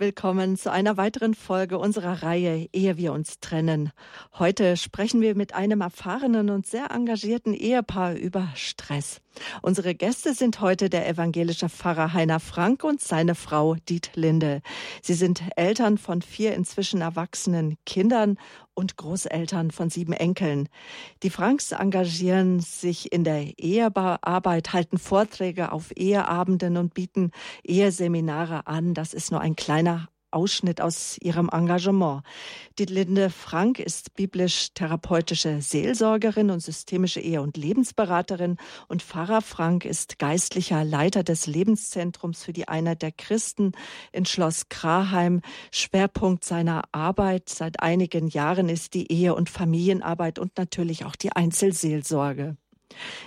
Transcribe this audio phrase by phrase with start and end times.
[0.00, 3.90] Willkommen zu einer weiteren Folge unserer Reihe Ehe wir uns trennen.
[4.38, 9.20] Heute sprechen wir mit einem erfahrenen und sehr engagierten Ehepaar über Stress.
[9.60, 14.62] Unsere Gäste sind heute der evangelische Pfarrer Heiner Frank und seine Frau Dietlinde.
[15.02, 18.38] Sie sind Eltern von vier inzwischen erwachsenen Kindern
[18.78, 20.68] und Großeltern von sieben Enkeln.
[21.24, 27.32] Die Franks engagieren sich in der Ehearbeit, halten Vorträge auf Eheabenden und bieten
[27.64, 28.94] Eheseminare an.
[28.94, 32.22] Das ist nur ein kleiner Ausschnitt aus ihrem Engagement.
[32.78, 38.56] Die Linde Frank ist biblisch-therapeutische Seelsorgerin und systemische Ehe- und Lebensberaterin
[38.88, 43.72] und Pfarrer Frank ist geistlicher Leiter des Lebenszentrums für die Einheit der Christen
[44.12, 45.40] in Schloss Kraheim.
[45.72, 51.32] Schwerpunkt seiner Arbeit seit einigen Jahren ist die Ehe- und Familienarbeit und natürlich auch die
[51.32, 52.56] Einzelseelsorge.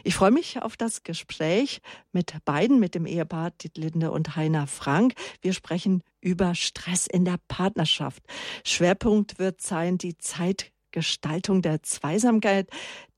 [0.03, 5.13] Ich freue mich auf das Gespräch mit beiden, mit dem Ehepaar Dietlinde und Heiner Frank.
[5.41, 8.23] Wir sprechen über Stress in der Partnerschaft.
[8.65, 12.69] Schwerpunkt wird sein die Zeitgestaltung der Zweisamkeit,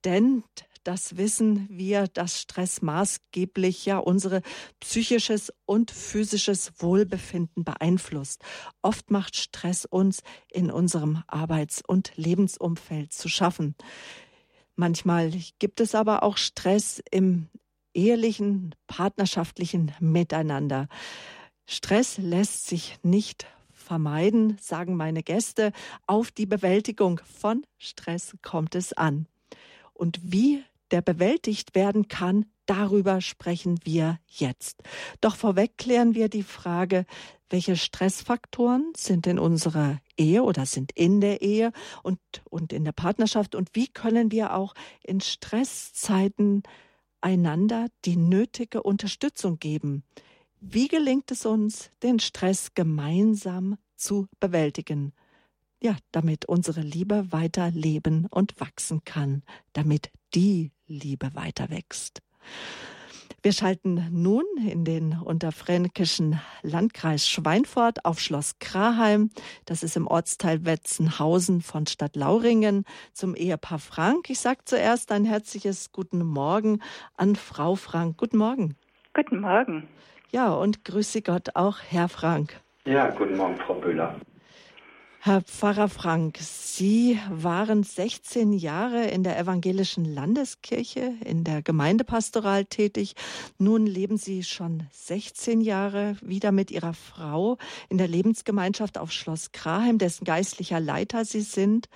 [0.03, 0.44] denn
[0.84, 4.42] das wissen wir, dass Stress maßgeblich ja unsere
[4.81, 8.44] psychisches und physisches Wohlbefinden beeinflusst.
[8.81, 13.75] Oft macht Stress uns in unserem Arbeits- und Lebensumfeld zu schaffen.
[14.76, 17.48] Manchmal gibt es aber auch Stress im
[17.94, 20.88] ehelichen, partnerschaftlichen Miteinander.
[21.68, 25.72] Stress lässt sich nicht vermeiden, sagen meine Gäste.
[26.08, 29.28] Auf die Bewältigung von Stress kommt es an.
[29.94, 34.81] Und wie der bewältigt werden kann, darüber sprechen wir jetzt.
[35.22, 37.06] Doch vorweg klären wir die Frage,
[37.50, 42.19] welche Stressfaktoren sind in unserer Ehe oder sind in der Ehe und,
[42.50, 46.64] und in der Partnerschaft und wie können wir auch in Stresszeiten
[47.22, 50.03] einander die nötige Unterstützung geben?
[50.59, 55.14] Wie gelingt es uns, den Stress gemeinsam zu bewältigen?
[55.81, 62.22] Ja, damit unsere Liebe weiter leben und wachsen kann, damit die Liebe weiter wächst.
[63.44, 69.31] Wir schalten nun in den unterfränkischen Landkreis Schweinfurt auf Schloss Kraheim.
[69.66, 74.30] Das ist im Ortsteil Wetzenhausen von Stadt Lauringen zum Ehepaar Frank.
[74.30, 76.80] Ich sage zuerst ein herzliches Guten Morgen
[77.18, 78.16] an Frau Frank.
[78.18, 78.78] Guten Morgen.
[79.14, 79.90] Guten Morgen.
[80.32, 82.62] Ja, und grüße Gott auch Herr Frank.
[82.86, 84.16] Ja, guten Morgen, Frau Böhler.
[85.25, 93.16] Herr Pfarrer Frank, Sie waren 16 Jahre in der evangelischen Landeskirche in der Gemeindepastoral tätig.
[93.57, 97.57] Nun leben Sie schon 16 Jahre wieder mit Ihrer Frau
[97.88, 101.88] in der Lebensgemeinschaft auf Schloss Kraheim, dessen geistlicher Leiter Sie sind.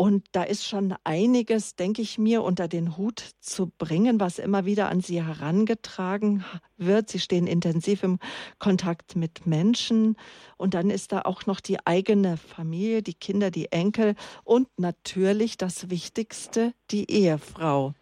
[0.00, 4.64] Und da ist schon einiges, denke ich mir, unter den Hut zu bringen, was immer
[4.64, 6.44] wieder an Sie herangetragen
[6.76, 7.10] wird.
[7.10, 8.20] Sie stehen intensiv im
[8.60, 10.14] Kontakt mit Menschen.
[10.56, 14.14] Und dann ist da auch noch die eigene Familie, die Kinder, die Enkel
[14.44, 17.92] und natürlich das Wichtigste, die Ehefrau.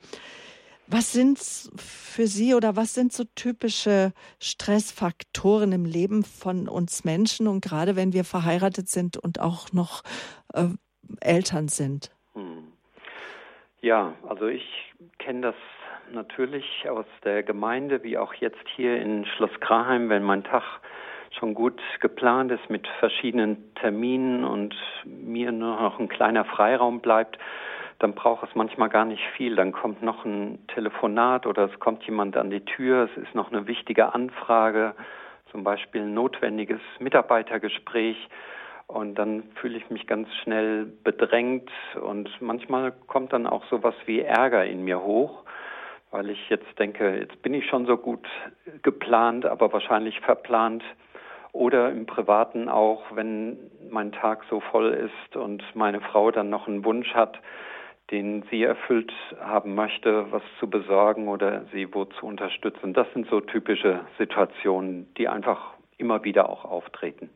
[0.88, 7.48] Was sind für Sie oder was sind so typische Stressfaktoren im Leben von uns Menschen
[7.48, 10.02] und gerade wenn wir verheiratet sind und auch noch
[10.52, 10.68] äh,
[11.20, 12.10] Eltern sind?
[12.34, 12.72] Hm.
[13.80, 15.54] Ja, also ich kenne das
[16.12, 20.62] natürlich aus der Gemeinde, wie auch jetzt hier in Schloss Kraheim, wenn mein Tag
[21.38, 24.74] schon gut geplant ist mit verschiedenen Terminen und
[25.04, 27.38] mir nur noch ein kleiner Freiraum bleibt,
[27.98, 29.56] dann braucht es manchmal gar nicht viel.
[29.56, 33.50] Dann kommt noch ein Telefonat oder es kommt jemand an die Tür, es ist noch
[33.50, 34.94] eine wichtige Anfrage,
[35.50, 38.28] zum Beispiel ein notwendiges Mitarbeitergespräch.
[38.86, 41.70] Und dann fühle ich mich ganz schnell bedrängt
[42.00, 45.42] und manchmal kommt dann auch sowas wie Ärger in mir hoch,
[46.12, 48.26] weil ich jetzt denke, jetzt bin ich schon so gut
[48.82, 50.84] geplant, aber wahrscheinlich verplant.
[51.52, 56.68] Oder im Privaten auch, wenn mein Tag so voll ist und meine Frau dann noch
[56.68, 57.40] einen Wunsch hat,
[58.10, 62.92] den sie erfüllt haben möchte, was zu besorgen oder sie wo zu unterstützen.
[62.92, 67.30] Das sind so typische Situationen, die einfach immer wieder auch auftreten.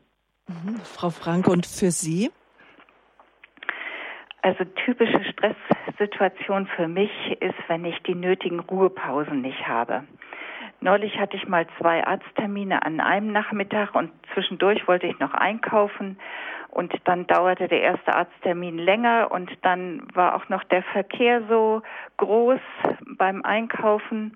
[0.47, 0.79] Mhm.
[0.83, 2.31] Frau Frank, und für Sie?
[4.41, 10.03] Also typische Stresssituation für mich ist, wenn ich die nötigen Ruhepausen nicht habe.
[10.83, 16.17] Neulich hatte ich mal zwei Arzttermine an einem Nachmittag und zwischendurch wollte ich noch einkaufen
[16.69, 21.83] und dann dauerte der erste Arzttermin länger und dann war auch noch der Verkehr so
[22.17, 22.59] groß
[23.17, 24.35] beim Einkaufen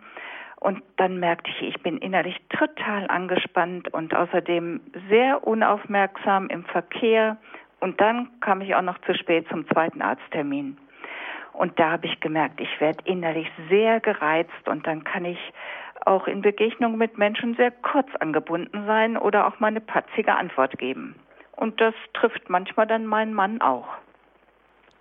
[0.65, 7.37] und dann merkte ich, ich bin innerlich total angespannt und außerdem sehr unaufmerksam im Verkehr.
[7.81, 10.75] Und dann kam ich auch noch zu spät zum zweiten Arzttermin.
[11.53, 15.37] Und da habe ich gemerkt, ich werde innerlich sehr gereizt und dann kann ich
[16.03, 20.79] auch in Begegnungen mit Menschen sehr kurz angebunden sein oder auch mal eine patzige Antwort
[20.79, 21.13] geben.
[21.57, 23.87] Und das trifft manchmal dann meinen Mann auch.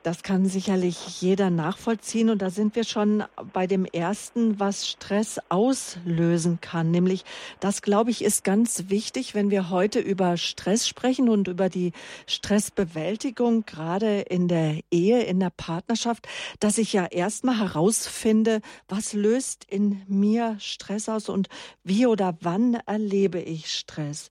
[0.04, 2.28] Das kann sicherlich jeder nachvollziehen.
[2.28, 3.24] Und da sind wir schon
[3.54, 6.90] bei dem ersten, was Stress auslösen kann.
[6.90, 7.24] Nämlich,
[7.58, 11.92] das glaube ich, ist ganz wichtig, wenn wir heute über Stress sprechen und über die
[12.26, 16.28] Stressbewältigung, gerade in der Ehe, in der Partnerschaft,
[16.60, 21.48] dass ich ja erstmal herausfinde, was löst in mir Stress aus und
[21.82, 24.30] wie oder wann erlebe ich Stress.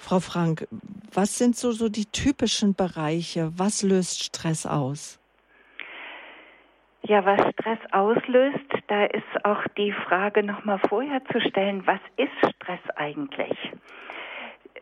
[0.00, 0.66] Frau Frank,
[1.12, 3.52] was sind so, so die typischen Bereiche?
[3.56, 5.20] Was löst Stress aus?
[7.02, 12.54] Ja, was Stress auslöst, da ist auch die Frage nochmal vorher zu stellen, was ist
[12.56, 13.56] Stress eigentlich?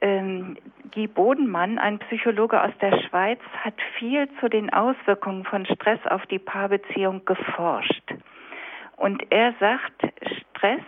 [0.01, 0.57] Ähm,
[0.95, 6.25] Guy Bodenmann, ein Psychologe aus der Schweiz, hat viel zu den Auswirkungen von Stress auf
[6.27, 8.15] die Paarbeziehung geforscht.
[8.97, 10.01] Und er sagt,
[10.53, 10.81] Stress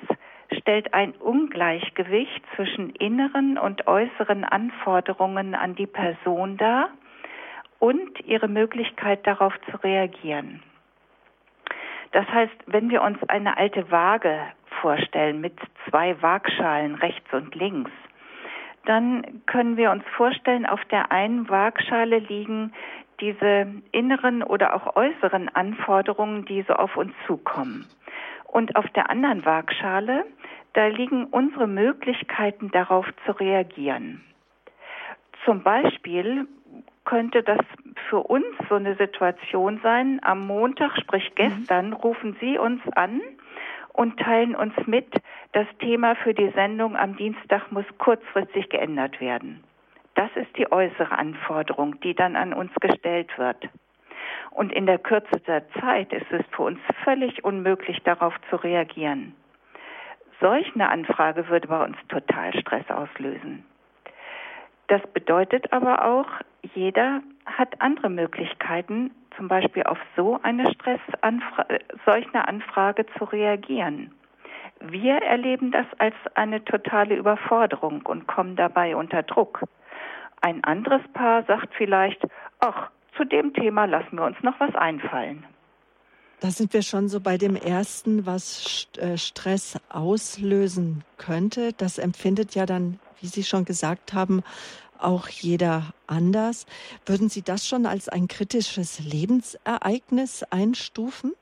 [0.58, 6.91] stellt ein Ungleichgewicht zwischen inneren und äußeren Anforderungen an die Person dar
[7.79, 10.62] und ihre Möglichkeit darauf zu reagieren.
[12.12, 14.38] Das heißt, wenn wir uns eine alte Waage
[14.81, 15.55] vorstellen mit
[15.88, 17.91] zwei Waagschalen rechts und links,
[18.87, 22.73] dann können wir uns vorstellen, auf der einen Waagschale liegen
[23.20, 27.87] diese inneren oder auch äußeren Anforderungen, die so auf uns zukommen.
[28.50, 30.25] Und auf der anderen Waagschale
[30.73, 34.23] da liegen unsere Möglichkeiten darauf zu reagieren.
[35.44, 36.47] Zum Beispiel
[37.05, 37.61] könnte das
[38.08, 40.20] für uns so eine Situation sein.
[40.23, 41.35] Am Montag, sprich mhm.
[41.35, 43.20] gestern, rufen Sie uns an
[43.93, 45.12] und teilen uns mit,
[45.53, 49.64] das Thema für die Sendung am Dienstag muss kurzfristig geändert werden.
[50.14, 53.69] Das ist die äußere Anforderung, die dann an uns gestellt wird.
[54.50, 59.35] Und in der Kürze der Zeit ist es für uns völlig unmöglich, darauf zu reagieren.
[60.41, 63.64] Solch eine Anfrage würde bei uns total Stress auslösen.
[64.88, 66.26] Das bedeutet aber auch,
[66.75, 74.12] jeder hat andere Möglichkeiten, zum Beispiel auf so eine Stressanfrage, solch eine Anfrage zu reagieren.
[74.81, 79.62] Wir erleben das als eine totale Überforderung und kommen dabei unter Druck.
[80.41, 82.26] Ein anderes Paar sagt vielleicht,
[82.61, 85.44] ach, zu dem Thema lassen wir uns noch was einfallen.
[86.40, 91.75] Da sind wir schon so bei dem ersten, was äh, Stress auslösen könnte.
[91.75, 94.43] Das empfindet ja dann, wie Sie schon gesagt haben,
[94.99, 96.64] auch jeder anders.
[97.05, 101.34] Würden Sie das schon als ein kritisches Lebensereignis einstufen?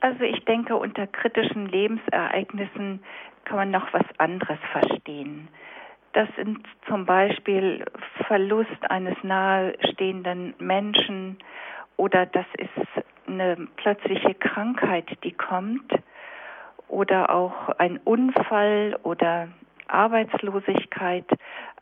[0.00, 3.02] Also ich denke, unter kritischen Lebensereignissen
[3.44, 5.48] kann man noch was anderes verstehen.
[6.12, 7.84] Das sind zum Beispiel
[8.26, 11.38] Verlust eines nahestehenden Menschen
[11.96, 15.92] oder das ist eine plötzliche Krankheit, die kommt
[16.88, 19.48] oder auch ein Unfall oder
[19.88, 21.26] Arbeitslosigkeit,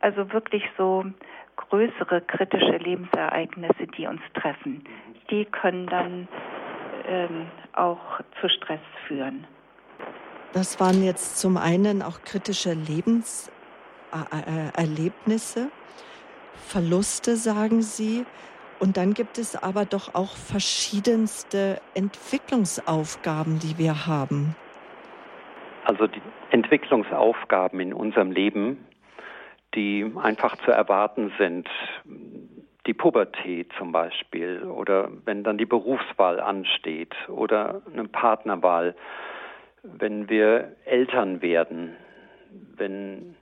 [0.01, 1.05] also wirklich so
[1.57, 4.85] größere kritische Lebensereignisse, die uns treffen,
[5.31, 6.29] die können dann
[7.07, 9.47] ähm, auch zu Stress führen.
[10.53, 12.75] Das waren jetzt zum einen auch kritische
[14.13, 15.71] Lebenserlebnisse,
[16.55, 18.25] Verluste, sagen Sie.
[18.79, 24.57] Und dann gibt es aber doch auch verschiedenste Entwicklungsaufgaben, die wir haben.
[25.85, 28.87] Also die Entwicklungsaufgaben in unserem Leben,
[29.75, 31.69] die einfach zu erwarten sind.
[32.87, 38.95] Die Pubertät zum Beispiel oder wenn dann die Berufswahl ansteht oder eine Partnerwahl,
[39.83, 41.97] wenn wir Eltern werden,
[42.77, 43.37] wenn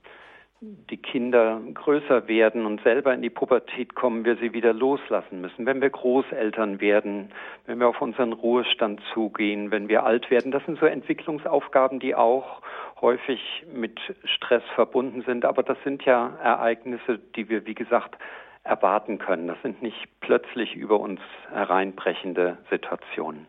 [0.60, 5.66] die Kinder größer werden und selber in die Pubertät kommen, wir sie wieder loslassen müssen.
[5.66, 7.30] Wenn wir Großeltern werden,
[7.66, 12.16] wenn wir auf unseren Ruhestand zugehen, wenn wir alt werden, das sind so Entwicklungsaufgaben, die
[12.16, 12.60] auch
[13.00, 13.40] häufig
[13.72, 15.44] mit Stress verbunden sind.
[15.44, 18.18] Aber das sind ja Ereignisse, die wir, wie gesagt,
[18.64, 19.46] erwarten können.
[19.46, 21.20] Das sind nicht plötzlich über uns
[21.52, 23.46] hereinbrechende Situationen.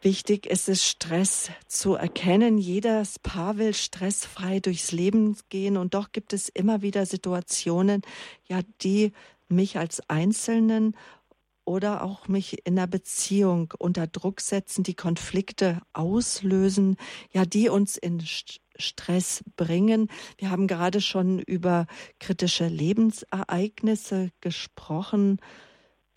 [0.00, 2.56] Wichtig ist es, Stress zu erkennen.
[2.56, 8.02] Jedes Paar will stressfrei durchs Leben gehen und doch gibt es immer wieder Situationen,
[8.48, 9.12] ja, die
[9.48, 10.94] mich als Einzelnen
[11.64, 16.96] oder auch mich in der Beziehung unter Druck setzen, die Konflikte auslösen,
[17.32, 18.22] ja, die uns in
[18.78, 20.08] Stress bringen.
[20.38, 21.86] Wir haben gerade schon über
[22.20, 25.40] kritische Lebensereignisse gesprochen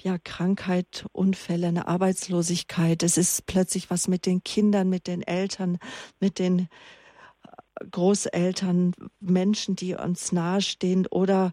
[0.04, 3.04] ja, Krankheit, Unfälle, eine Arbeitslosigkeit.
[3.04, 5.78] Es ist plötzlich was mit den Kindern, mit den Eltern,
[6.20, 11.52] mit den äh, Großeltern, Menschen, die uns nahestehen oder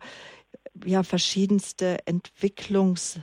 [0.85, 3.21] ja, verschiedenste Entwicklungs,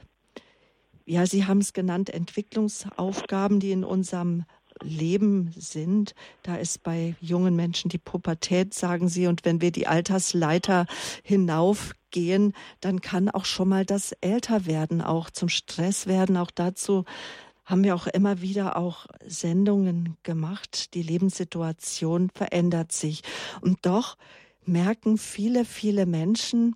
[1.07, 4.45] ja, Sie haben es genannt, Entwicklungsaufgaben, die in unserem
[4.81, 6.15] Leben sind.
[6.43, 9.27] Da ist bei jungen Menschen die Pubertät, sagen sie.
[9.27, 10.85] Und wenn wir die Altersleiter
[11.23, 16.37] hinaufgehen, dann kann auch schon mal das Älterwerden auch zum Stress werden.
[16.37, 17.05] Auch dazu
[17.63, 20.93] haben wir auch immer wieder auch Sendungen gemacht.
[20.93, 23.23] Die Lebenssituation verändert sich.
[23.61, 24.17] Und doch
[24.65, 26.75] merken viele, viele Menschen,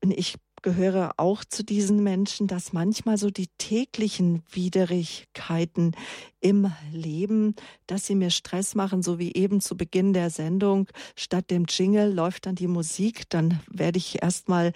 [0.00, 5.92] und ich gehöre auch zu diesen Menschen, dass manchmal so die täglichen Widrigkeiten
[6.40, 7.54] im Leben,
[7.86, 10.88] dass sie mir Stress machen, so wie eben zu Beginn der Sendung.
[11.16, 14.72] Statt dem Jingle läuft dann die Musik, dann werde ich erstmal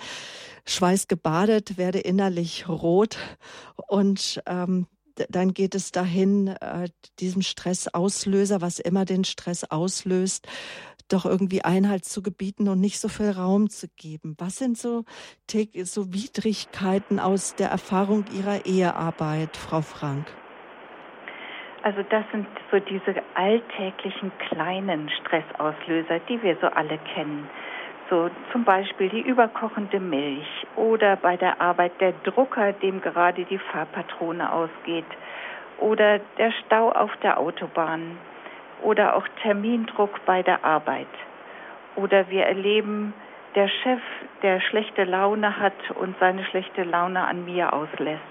[0.67, 3.19] schweißgebadet, werde innerlich rot
[3.89, 4.87] und ähm,
[5.29, 10.47] dann geht es dahin, äh, diesem Stressauslöser, was immer den Stress auslöst,
[11.13, 14.35] doch irgendwie Einhalt zu gebieten und nicht so viel Raum zu geben.
[14.39, 15.05] Was sind so,
[15.85, 20.27] so Widrigkeiten aus der Erfahrung Ihrer Ehearbeit, Frau Frank?
[21.83, 27.49] Also das sind so diese alltäglichen kleinen Stressauslöser, die wir so alle kennen.
[28.09, 33.59] So zum Beispiel die überkochende Milch oder bei der Arbeit der Drucker, dem gerade die
[33.59, 35.07] Fahrpatrone ausgeht
[35.79, 38.19] oder der Stau auf der Autobahn
[38.83, 41.09] oder auch Termindruck bei der Arbeit.
[41.97, 43.15] Oder wir erleben
[43.55, 44.01] der Chef,
[44.43, 48.23] der schlechte Laune hat und seine schlechte Laune an mir auslässt.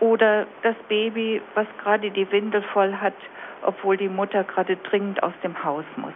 [0.00, 3.14] Oder das Baby, was gerade die Windel voll hat,
[3.62, 6.12] obwohl die Mutter gerade dringend aus dem Haus muss.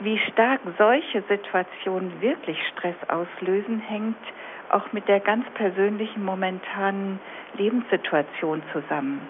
[0.00, 4.16] Wie stark solche Situationen wirklich Stress auslösen, hängt
[4.70, 7.20] auch mit der ganz persönlichen momentanen
[7.58, 9.20] Lebenssituation zusammen.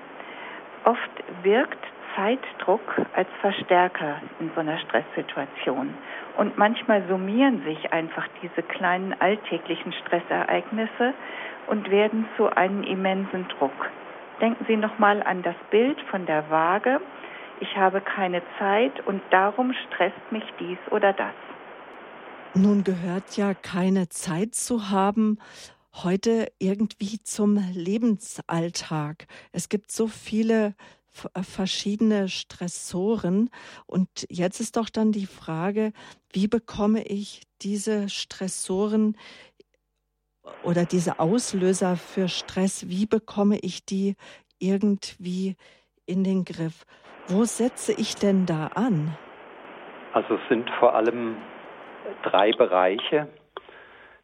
[0.84, 1.10] Oft
[1.42, 1.78] wirkt
[2.16, 2.80] Zeitdruck
[3.14, 5.94] als Verstärker in so einer Stresssituation.
[6.36, 11.14] Und manchmal summieren sich einfach diese kleinen alltäglichen Stressereignisse
[11.66, 13.90] und werden zu einem immensen Druck.
[14.40, 17.00] Denken Sie nochmal an das Bild von der Waage.
[17.60, 21.34] Ich habe keine Zeit und darum stresst mich dies oder das.
[22.54, 25.38] Nun gehört ja keine Zeit zu haben
[25.94, 29.26] heute irgendwie zum Lebensalltag.
[29.52, 30.74] Es gibt so viele
[31.34, 33.50] äh, verschiedene Stressoren.
[33.86, 35.92] Und jetzt ist doch dann die Frage,
[36.32, 39.16] wie bekomme ich diese Stressoren
[40.62, 44.16] oder diese Auslöser für Stress, wie bekomme ich die
[44.58, 45.56] irgendwie
[46.06, 46.84] in den Griff?
[47.28, 49.16] Wo setze ich denn da an?
[50.12, 51.36] Also es sind vor allem
[52.22, 53.28] drei Bereiche,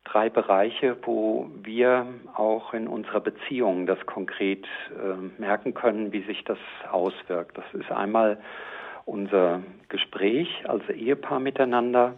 [0.07, 6.45] drei Bereiche, wo wir auch in unserer Beziehung das konkret äh, merken können, wie sich
[6.45, 6.59] das
[6.91, 7.59] auswirkt.
[7.59, 8.39] Das ist einmal
[9.05, 12.15] unser Gespräch als Ehepaar miteinander,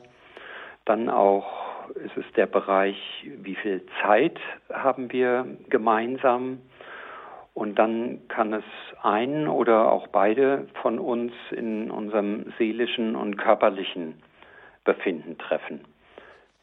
[0.85, 4.39] dann auch ist es der Bereich, wie viel Zeit
[4.73, 6.61] haben wir gemeinsam
[7.55, 8.65] und dann kann es
[9.03, 14.23] einen oder auch beide von uns in unserem seelischen und körperlichen
[14.85, 15.81] Befinden treffen.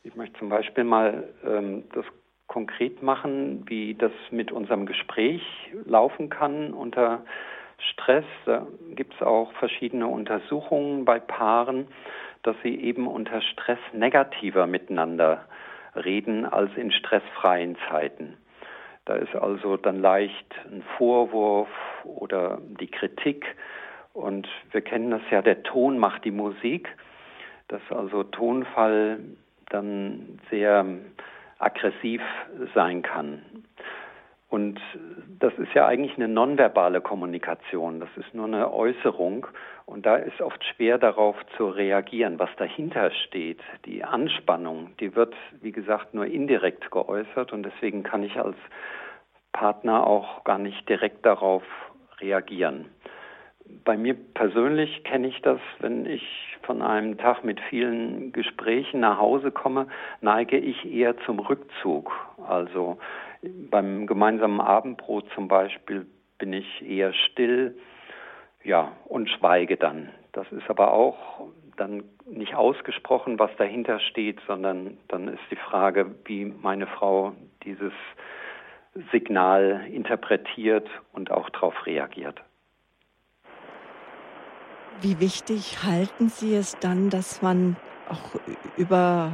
[0.06, 2.06] Ich möchte zum Beispiel mal ähm, das
[2.46, 5.42] konkret machen, wie das mit unserem Gespräch
[5.84, 7.26] laufen kann unter
[7.80, 8.26] Stress.
[8.46, 11.88] Da gibt es auch verschiedene Untersuchungen bei Paaren,
[12.44, 15.46] dass sie eben unter Stress negativer miteinander
[15.96, 18.38] reden als in stressfreien Zeiten.
[19.06, 21.70] Da ist also dann leicht ein Vorwurf
[22.04, 23.44] oder die Kritik.
[24.14, 26.96] Und wir kennen das ja, der Ton macht die Musik,
[27.70, 29.20] dass also Tonfall
[29.70, 30.86] dann sehr
[31.60, 32.22] aggressiv
[32.74, 33.42] sein kann.
[34.48, 34.80] Und
[35.40, 39.48] das ist ja eigentlich eine nonverbale Kommunikation, das ist nur eine Äußerung
[39.86, 43.60] und da ist oft schwer darauf zu reagieren, was dahinter steht.
[43.86, 48.56] Die Anspannung, die wird, wie gesagt, nur indirekt geäußert und deswegen kann ich als
[49.52, 51.64] Partner auch gar nicht direkt darauf
[52.22, 52.90] reagieren.
[53.84, 56.24] Bei mir persönlich kenne ich das, wenn ich
[56.64, 59.88] von einem Tag mit vielen Gesprächen nach Hause komme,
[60.22, 62.12] neige ich eher zum Rückzug.
[62.48, 62.98] Also
[63.42, 66.06] beim gemeinsamen Abendbrot zum Beispiel
[66.38, 67.78] bin ich eher still,
[68.64, 70.10] ja, und schweige dann.
[70.32, 76.16] Das ist aber auch dann nicht ausgesprochen, was dahinter steht, sondern dann ist die Frage,
[76.26, 77.94] wie meine Frau dieses
[79.12, 82.42] Signal interpretiert und auch darauf reagiert.
[85.02, 87.76] Wie wichtig halten Sie es dann, dass man
[88.10, 88.40] auch
[88.78, 89.32] über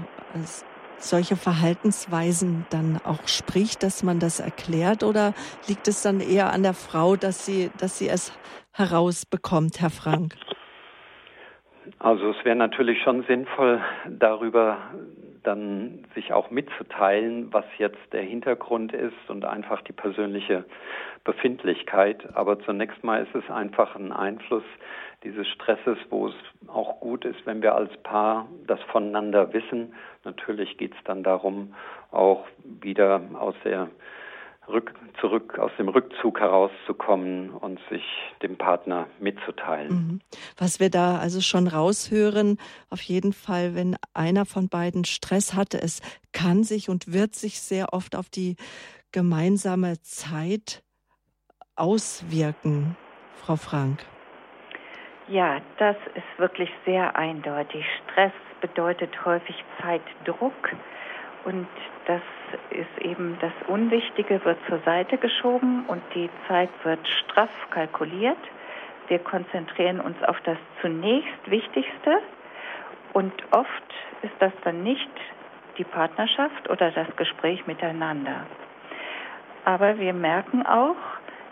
[0.97, 5.33] solche Verhaltensweisen dann auch spricht, dass man das erklärt oder
[5.67, 8.37] liegt es dann eher an der Frau, dass sie, dass sie es
[8.73, 10.35] herausbekommt, Herr Frank?
[11.99, 14.77] Also es wäre natürlich schon sinnvoll, darüber
[15.43, 20.65] dann sich auch mitzuteilen, was jetzt der Hintergrund ist und einfach die persönliche
[21.23, 22.35] Befindlichkeit.
[22.35, 24.63] Aber zunächst mal ist es einfach ein Einfluss
[25.23, 26.35] dieses Stresses, wo es
[26.67, 29.93] auch gut ist, wenn wir als Paar das voneinander wissen.
[30.23, 31.75] Natürlich geht es dann darum,
[32.11, 33.89] auch wieder aus der
[34.67, 38.03] Rück, zurück aus dem Rückzug herauszukommen und sich
[38.41, 39.89] dem Partner mitzuteilen.
[39.89, 40.21] Mhm.
[40.57, 42.57] Was wir da also schon raushören,
[42.89, 46.01] auf jeden Fall, wenn einer von beiden Stress hatte, es
[46.31, 48.55] kann sich und wird sich sehr oft auf die
[49.11, 50.83] gemeinsame Zeit
[51.75, 52.95] auswirken,
[53.35, 54.05] Frau Frank.
[55.27, 57.85] Ja, das ist wirklich sehr eindeutig.
[58.03, 60.73] Stress bedeutet häufig Zeitdruck
[61.45, 61.67] und
[62.05, 62.21] das
[62.69, 68.37] ist eben das Unwichtige wird zur Seite geschoben und die Zeit wird straff kalkuliert.
[69.07, 72.19] Wir konzentrieren uns auf das zunächst Wichtigste
[73.13, 75.09] und oft ist das dann nicht
[75.77, 78.45] die Partnerschaft oder das Gespräch miteinander.
[79.65, 80.95] Aber wir merken auch,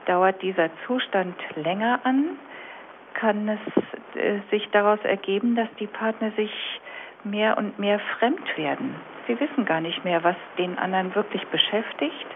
[0.06, 2.38] dauert dieser Zustand länger an,
[3.20, 3.60] kann es
[4.16, 6.52] äh, sich daraus ergeben, dass die Partner sich
[7.24, 8.96] mehr und mehr fremd werden.
[9.28, 12.28] Sie wissen gar nicht mehr, was den anderen wirklich beschäftigt.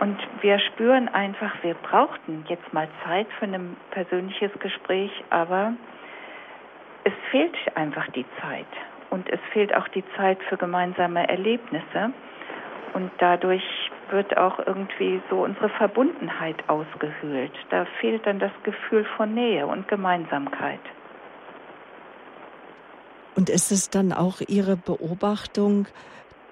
[0.00, 5.72] Und wir spüren einfach, wir brauchten jetzt mal Zeit für ein persönliches Gespräch, aber
[7.04, 8.66] es fehlt einfach die Zeit.
[9.08, 12.12] Und es fehlt auch die Zeit für gemeinsame Erlebnisse.
[12.92, 17.52] Und dadurch wird auch irgendwie so unsere Verbundenheit ausgehöhlt.
[17.70, 20.80] Da fehlt dann das Gefühl von Nähe und Gemeinsamkeit.
[23.36, 25.86] Und ist es dann auch Ihre Beobachtung,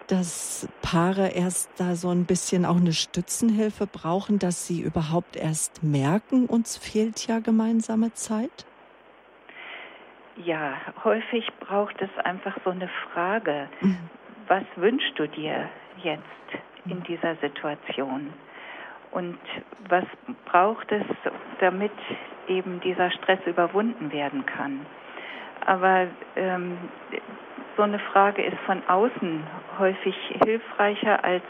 [0.08, 5.82] dass Paare erst da so ein bisschen auch eine Stützenhilfe brauchen, dass sie überhaupt erst
[5.82, 8.66] merken, uns fehlt ja gemeinsame Zeit?
[10.36, 13.68] Ja, häufig braucht es einfach so eine Frage.
[13.80, 14.10] Mhm.
[14.48, 15.70] Was wünschst du dir
[16.02, 16.22] jetzt
[16.86, 18.32] in dieser Situation?
[19.10, 19.38] Und
[19.88, 20.04] was
[20.46, 21.04] braucht es,
[21.60, 21.92] damit
[22.48, 24.86] eben dieser Stress überwunden werden kann?
[25.64, 26.76] Aber ähm,
[27.76, 29.42] so eine Frage ist von außen
[29.78, 31.44] häufig hilfreicher, als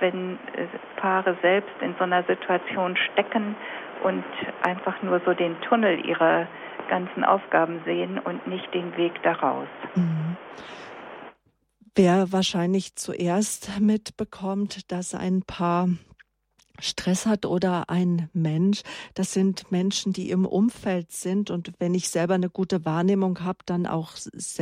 [0.00, 3.56] wenn äh, Paare selbst in so einer Situation stecken
[4.02, 4.24] und
[4.62, 6.46] einfach nur so den Tunnel ihrer
[6.88, 9.68] ganzen Aufgaben sehen und nicht den Weg daraus.
[9.94, 10.36] Mhm.
[11.98, 15.88] Wer wahrscheinlich zuerst mitbekommt, dass ein Paar
[16.78, 18.82] Stress hat oder ein Mensch,
[19.14, 23.58] das sind Menschen, die im Umfeld sind und wenn ich selber eine gute Wahrnehmung habe,
[23.66, 24.12] dann auch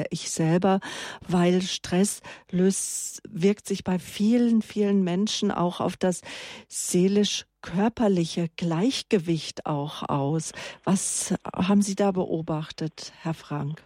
[0.08, 0.80] ich selber,
[1.28, 6.22] weil Stress löst, wirkt sich bei vielen, vielen Menschen auch auf das
[6.68, 10.52] seelisch-körperliche Gleichgewicht auch aus.
[10.84, 13.82] Was haben Sie da beobachtet, Herr Frank?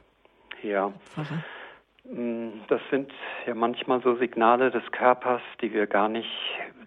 [0.63, 0.95] Ja.
[1.17, 1.60] Mm,
[2.69, 3.13] das sind
[3.47, 6.31] ja manchmal so Signale des Körpers, die wir gar nicht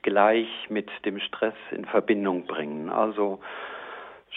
[0.02, 2.90] gleich mit dem Stress in Verbindung bringen.
[2.90, 3.40] Also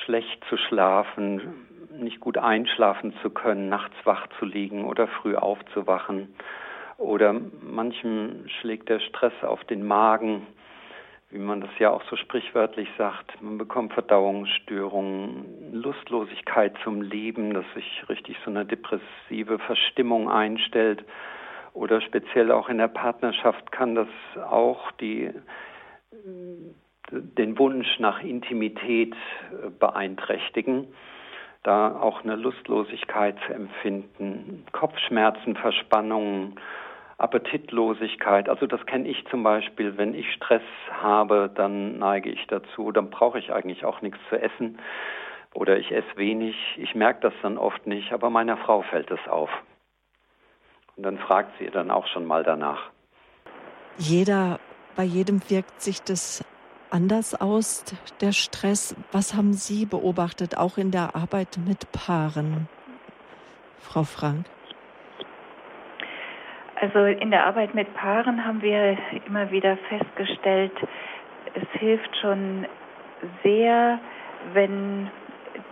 [0.05, 1.67] schlecht zu schlafen,
[1.99, 6.35] nicht gut einschlafen zu können, nachts wach zu liegen oder früh aufzuwachen.
[6.99, 10.47] Oder manchem schlägt der Stress auf den Magen,
[11.31, 13.43] wie man das ja auch so sprichwörtlich sagt.
[13.43, 21.05] Man bekommt Verdauungsstörungen, Lustlosigkeit zum Leben, dass sich richtig so eine depressive Verstimmung einstellt
[21.77, 24.09] oder speziell auch in der Partnerschaft kann das
[24.49, 25.31] auch die,
[27.11, 30.87] den Wunsch nach Intimität äh, beeinträchtigen,
[31.65, 36.59] da auch eine Lustlosigkeit zu empfinden, Kopfschmerzen, Verspannungen,
[37.19, 38.49] Appetitlosigkeit.
[38.49, 43.11] Also das kenne ich zum Beispiel, wenn ich Stress habe, dann neige ich dazu, dann
[43.11, 44.79] brauche ich eigentlich auch nichts zu essen
[45.55, 46.57] oder ich esse wenig.
[46.77, 49.51] Ich merke das dann oft nicht, aber meiner Frau fällt es auf.
[50.97, 52.91] Und dann fragt sie dann auch schon mal danach.
[53.99, 54.61] Jeder,
[54.95, 56.45] bei jedem wirkt sich das
[56.91, 57.85] anders aus,
[58.21, 58.95] der Stress.
[59.13, 62.69] Was haben Sie beobachtet, auch in der Arbeit mit Paaren,
[63.79, 64.47] Frau Frank?
[66.77, 70.73] Also in der Arbeit mit Paaren haben wir immer wieder festgestellt,
[71.55, 72.67] es hilft schon
[73.43, 73.99] sehr,
[74.53, 75.11] wenn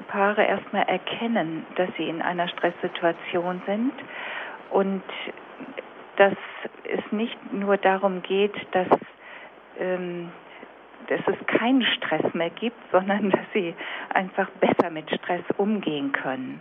[0.08, 3.92] Paare erstmal erkennen, dass sie in einer Stresssituation sind.
[4.70, 5.02] Und
[6.16, 6.34] dass
[6.84, 8.88] es nicht nur darum geht, dass,
[9.78, 10.32] ähm,
[11.08, 13.74] dass es keinen Stress mehr gibt, sondern dass sie
[14.08, 16.60] einfach besser mit Stress umgehen können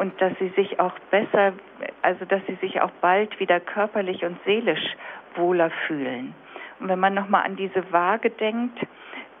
[0.00, 1.52] und dass sie sich auch besser,
[2.00, 4.96] also dass sie sich auch bald wieder körperlich und seelisch
[5.36, 6.34] wohler fühlen.
[6.80, 8.78] Und wenn man nochmal an diese Waage denkt,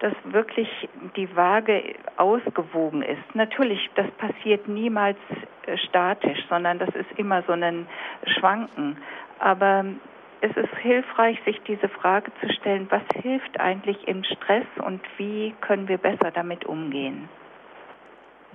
[0.00, 0.68] dass wirklich
[1.16, 3.34] die Waage ausgewogen ist.
[3.34, 5.16] Natürlich, das passiert niemals
[5.66, 7.86] äh, statisch, sondern das ist immer so ein
[8.26, 8.98] Schwanken.
[9.38, 9.84] Aber
[10.42, 15.54] es ist hilfreich, sich diese Frage zu stellen, was hilft eigentlich im Stress und wie
[15.62, 17.28] können wir besser damit umgehen?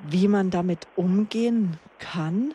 [0.03, 2.53] Wie man damit umgehen kann,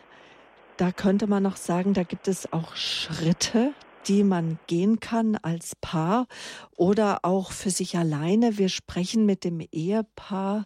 [0.77, 3.73] da könnte man noch sagen, da gibt es auch Schritte,
[4.07, 6.27] die man gehen kann als Paar
[6.75, 8.57] oder auch für sich alleine.
[8.57, 10.65] Wir sprechen mit dem Ehepaar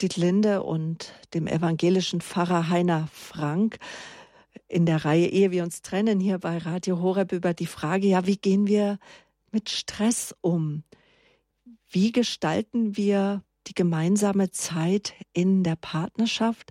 [0.00, 3.78] Dietlinde und dem evangelischen Pfarrer Heiner Frank
[4.68, 8.26] in der Reihe Ehe wir uns trennen hier bei Radio Horeb über die Frage, ja,
[8.26, 8.98] wie gehen wir
[9.50, 10.84] mit Stress um?
[11.88, 16.70] Wie gestalten wir die gemeinsame Zeit in der Partnerschaft.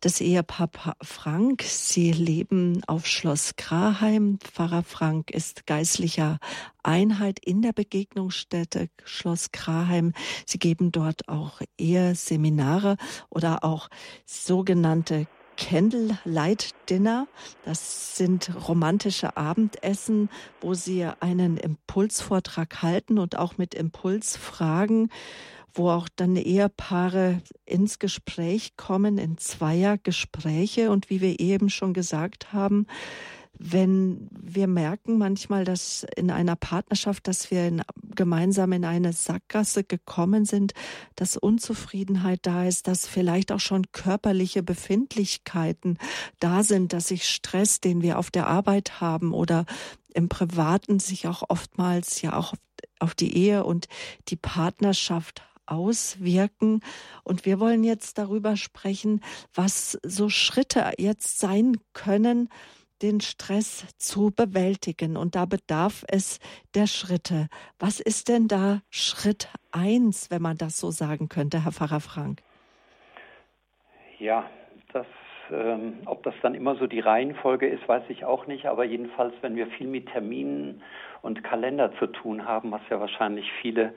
[0.00, 0.70] Das Ehepaar
[1.02, 4.38] Frank, sie leben auf Schloss Graheim.
[4.40, 6.38] Pfarrer Frank ist geistlicher
[6.82, 10.14] Einheit in der Begegnungsstätte Schloss Graheim.
[10.46, 12.96] Sie geben dort auch Eheseminare
[13.28, 13.88] oder auch
[14.24, 15.26] sogenannte
[15.58, 17.26] Candlelight Dinner.
[17.64, 25.10] Das sind romantische Abendessen, wo Sie einen Impulsvortrag halten und auch mit Impulsfragen
[25.74, 30.90] wo auch dann Ehepaare ins Gespräch kommen, in Zweiergespräche.
[30.90, 32.86] Und wie wir eben schon gesagt haben,
[33.58, 37.82] wenn wir merken manchmal, dass in einer Partnerschaft, dass wir in,
[38.14, 40.72] gemeinsam in eine Sackgasse gekommen sind,
[41.16, 45.98] dass Unzufriedenheit da ist, dass vielleicht auch schon körperliche Befindlichkeiten
[46.38, 49.66] da sind, dass sich Stress, den wir auf der Arbeit haben oder
[50.14, 52.54] im Privaten sich auch oftmals ja auch
[53.00, 53.88] auf die Ehe und
[54.28, 56.80] die Partnerschaft auswirken.
[57.24, 59.20] Und wir wollen jetzt darüber sprechen,
[59.54, 62.48] was so Schritte jetzt sein können,
[63.02, 65.16] den Stress zu bewältigen.
[65.16, 66.38] Und da bedarf es
[66.74, 67.48] der Schritte.
[67.78, 72.40] Was ist denn da Schritt eins, wenn man das so sagen könnte, Herr Pfarrer Frank?
[74.18, 74.48] Ja,
[74.92, 75.06] das,
[75.52, 78.66] ähm, ob das dann immer so die Reihenfolge ist, weiß ich auch nicht.
[78.66, 80.82] Aber jedenfalls, wenn wir viel mit Terminen
[81.22, 83.94] und Kalender zu tun haben, was ja wahrscheinlich viele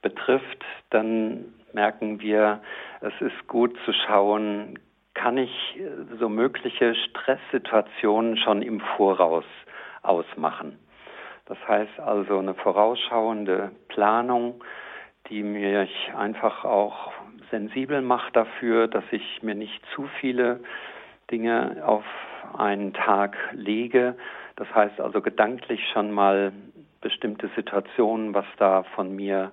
[0.00, 2.62] betrifft, dann merken wir,
[3.00, 4.78] es ist gut zu schauen,
[5.18, 9.44] kann ich äh, so mögliche Stresssituationen schon im Voraus
[10.02, 10.78] ausmachen.
[11.46, 14.62] Das heißt also eine vorausschauende Planung,
[15.28, 17.12] die mich einfach auch
[17.50, 20.60] sensibel macht dafür, dass ich mir nicht zu viele
[21.30, 22.04] Dinge auf
[22.56, 24.16] einen Tag lege.
[24.56, 26.52] Das heißt also gedanklich schon mal
[27.00, 29.52] bestimmte Situationen, was da von mir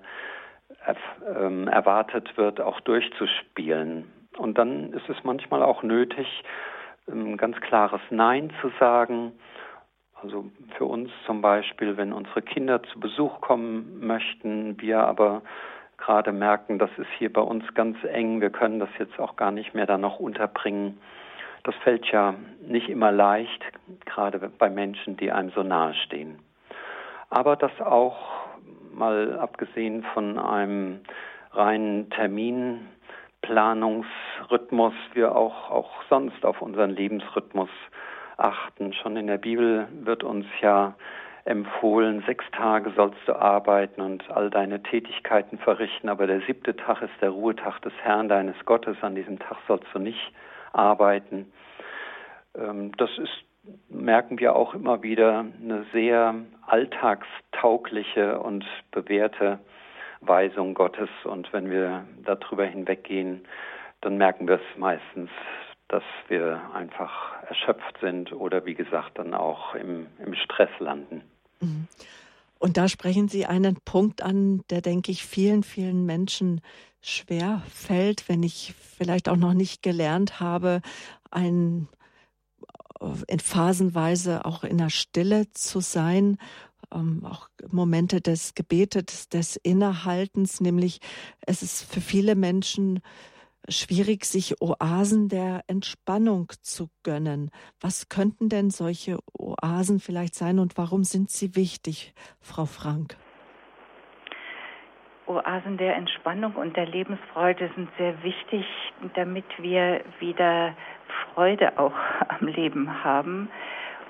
[1.34, 4.04] ähm, erwartet wird, auch durchzuspielen.
[4.38, 6.26] Und dann ist es manchmal auch nötig,
[7.08, 9.32] ein ganz klares Nein zu sagen.
[10.22, 10.46] Also
[10.76, 15.42] für uns zum Beispiel, wenn unsere Kinder zu Besuch kommen möchten, wir aber
[15.98, 19.50] gerade merken, das ist hier bei uns ganz eng, wir können das jetzt auch gar
[19.50, 20.98] nicht mehr da noch unterbringen.
[21.64, 23.64] Das fällt ja nicht immer leicht,
[24.04, 26.38] gerade bei Menschen, die einem so nahe stehen.
[27.28, 28.16] Aber das auch
[28.92, 31.00] mal abgesehen von einem
[31.52, 32.08] reinen
[33.46, 37.70] Terminplanungsrhythmus, wir auch, auch sonst auf unseren Lebensrhythmus
[38.36, 38.92] achten.
[38.92, 40.94] Schon in der Bibel wird uns ja
[41.44, 47.02] empfohlen, sechs Tage sollst du arbeiten und all deine Tätigkeiten verrichten, aber der siebte Tag
[47.02, 50.32] ist der Ruhetag des Herrn deines Gottes, an diesem Tag sollst du nicht
[50.72, 51.52] arbeiten.
[52.56, 53.30] Ähm, das ist
[53.88, 56.36] merken wir auch immer wieder eine sehr
[56.68, 59.58] alltagstaugliche und bewährte
[60.20, 61.08] Weisung Gottes.
[61.24, 63.46] Und wenn wir darüber hinweggehen,
[64.00, 65.30] dann merken wir es meistens,
[65.88, 71.22] dass wir einfach erschöpft sind oder wie gesagt dann auch im, im Stress landen.
[71.60, 71.86] Mhm.
[72.58, 76.62] Und da sprechen Sie einen Punkt an, der, denke ich, vielen, vielen Menschen
[77.02, 80.80] schwer fällt, wenn ich vielleicht auch noch nicht gelernt habe,
[81.30, 81.88] ein
[83.28, 86.38] in phasenweise auch in der Stille zu sein,
[86.92, 91.00] ähm, auch Momente des Gebetes, des Innehaltens, nämlich
[91.46, 93.00] es ist für viele Menschen
[93.68, 97.50] schwierig, sich Oasen der Entspannung zu gönnen.
[97.80, 103.16] Was könnten denn solche Oasen vielleicht sein und warum sind sie wichtig, Frau Frank?
[105.26, 108.64] Oasen der Entspannung und der Lebensfreude sind sehr wichtig,
[109.14, 110.76] damit wir wieder
[111.34, 111.94] Freude auch
[112.28, 113.50] am Leben haben.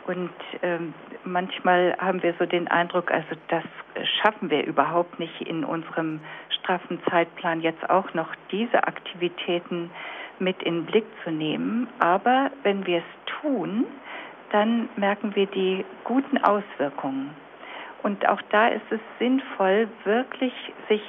[0.07, 0.31] Und
[0.63, 3.65] ähm, manchmal haben wir so den Eindruck, also das
[4.21, 6.21] schaffen wir überhaupt nicht in unserem
[6.61, 9.91] straffen Zeitplan jetzt auch noch diese Aktivitäten
[10.39, 11.89] mit in den Blick zu nehmen.
[11.99, 13.87] Aber wenn wir es tun,
[14.53, 17.31] dann merken wir die guten Auswirkungen.
[18.05, 20.53] Und auch da ist es sinnvoll, wirklich
[20.89, 21.03] sich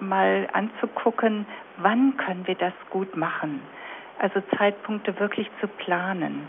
[0.00, 1.46] mal anzugucken,
[1.78, 3.62] wann können wir das gut machen
[4.18, 6.46] Also Zeitpunkte wirklich zu planen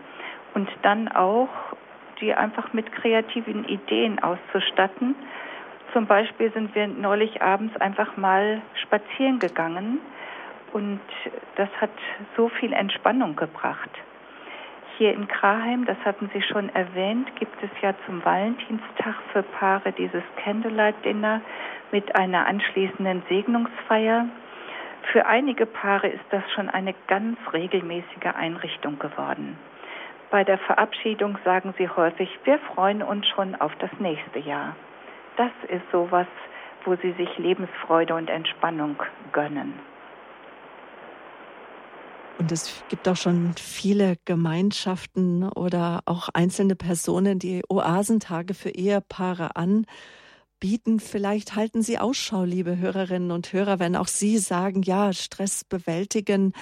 [0.53, 1.49] und dann auch
[2.21, 5.15] die einfach mit kreativen Ideen auszustatten.
[5.93, 9.99] Zum Beispiel sind wir neulich abends einfach mal spazieren gegangen
[10.73, 10.99] und
[11.55, 11.91] das hat
[12.35, 13.89] so viel Entspannung gebracht.
[14.97, 19.93] Hier in Kraheim, das hatten Sie schon erwähnt, gibt es ja zum Valentinstag für Paare
[19.93, 21.41] dieses Candlelight Dinner
[21.91, 24.25] mit einer anschließenden Segnungsfeier.
[25.13, 29.57] Für einige Paare ist das schon eine ganz regelmäßige Einrichtung geworden.
[30.31, 34.75] Bei der Verabschiedung sagen sie häufig, wir freuen uns schon auf das nächste Jahr.
[35.37, 36.27] Das ist sowas,
[36.85, 38.95] wo sie sich Lebensfreude und Entspannung
[39.31, 39.73] gönnen.
[42.37, 49.57] Und es gibt auch schon viele Gemeinschaften oder auch einzelne Personen, die Oasentage für Ehepaare
[49.57, 50.99] anbieten.
[50.99, 56.53] Vielleicht halten Sie Ausschau, liebe Hörerinnen und Hörer, wenn auch Sie sagen, ja, Stress bewältigen.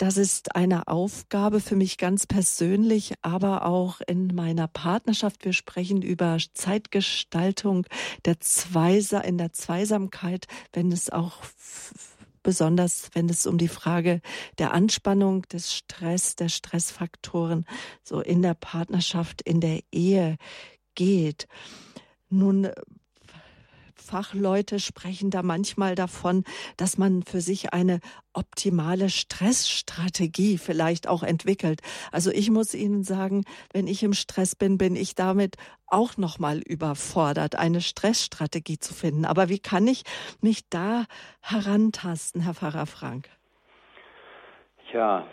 [0.00, 5.44] Das ist eine Aufgabe für mich ganz persönlich, aber auch in meiner Partnerschaft.
[5.44, 7.84] Wir sprechen über Zeitgestaltung
[8.24, 11.34] der Zweisa in der Zweisamkeit, wenn es auch
[12.42, 14.22] besonders wenn es um die Frage
[14.56, 17.66] der Anspannung, des Stress, der Stressfaktoren
[18.02, 20.38] so in der Partnerschaft, in der Ehe
[20.94, 21.46] geht.
[22.30, 22.70] Nun
[24.00, 26.44] Fachleute sprechen da manchmal davon,
[26.76, 28.00] dass man für sich eine
[28.32, 31.80] optimale Stressstrategie vielleicht auch entwickelt.
[32.12, 36.38] Also ich muss Ihnen sagen, wenn ich im Stress bin, bin ich damit auch noch
[36.38, 39.24] mal überfordert, eine Stressstrategie zu finden.
[39.24, 40.04] Aber wie kann ich
[40.40, 41.04] mich da
[41.40, 43.28] herantasten, Herr Pfarrer Frank?
[44.92, 45.26] Ja,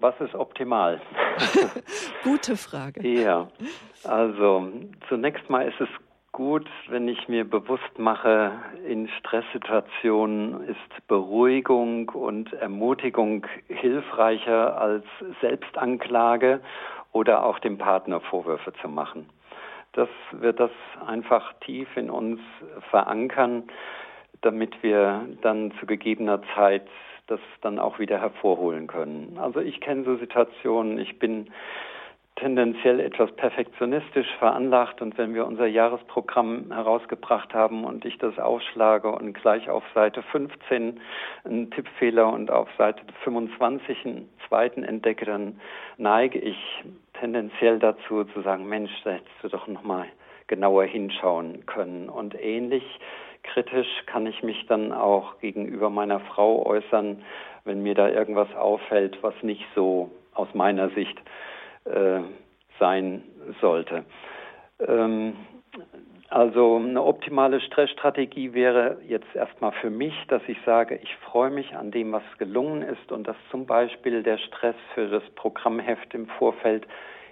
[0.00, 1.00] was ist optimal?
[2.24, 3.06] Gute Frage.
[3.06, 3.48] Ja,
[4.04, 4.70] also
[5.08, 5.88] zunächst mal ist es
[6.34, 8.50] gut, wenn ich mir bewusst mache,
[8.86, 15.04] in Stresssituationen ist Beruhigung und Ermutigung hilfreicher als
[15.40, 16.60] Selbstanklage
[17.12, 19.30] oder auch dem Partner Vorwürfe zu machen.
[19.92, 20.72] Das wird das
[21.06, 22.40] einfach tief in uns
[22.90, 23.62] verankern,
[24.42, 26.88] damit wir dann zu gegebener Zeit
[27.28, 29.38] das dann auch wieder hervorholen können.
[29.40, 31.46] Also ich kenne so Situationen, ich bin
[32.36, 39.08] tendenziell etwas perfektionistisch veranlagt und wenn wir unser Jahresprogramm herausgebracht haben und ich das aufschlage
[39.08, 41.00] und gleich auf Seite 15
[41.44, 45.60] einen Tippfehler und auf Seite 25 einen zweiten entdecke, dann
[45.96, 46.58] neige ich
[47.20, 50.06] tendenziell dazu zu sagen, Mensch, da hättest du doch nochmal
[50.48, 52.08] genauer hinschauen können.
[52.08, 52.82] Und ähnlich
[53.44, 57.22] kritisch kann ich mich dann auch gegenüber meiner Frau äußern,
[57.64, 61.18] wenn mir da irgendwas auffällt, was nicht so aus meiner Sicht
[61.84, 62.20] äh,
[62.78, 63.22] sein
[63.60, 64.04] sollte.
[64.80, 65.34] Ähm,
[66.30, 71.76] also eine optimale Stressstrategie wäre jetzt erstmal für mich, dass ich sage, ich freue mich
[71.76, 76.26] an dem, was gelungen ist und dass zum Beispiel der Stress für das Programmheft im
[76.26, 76.86] Vorfeld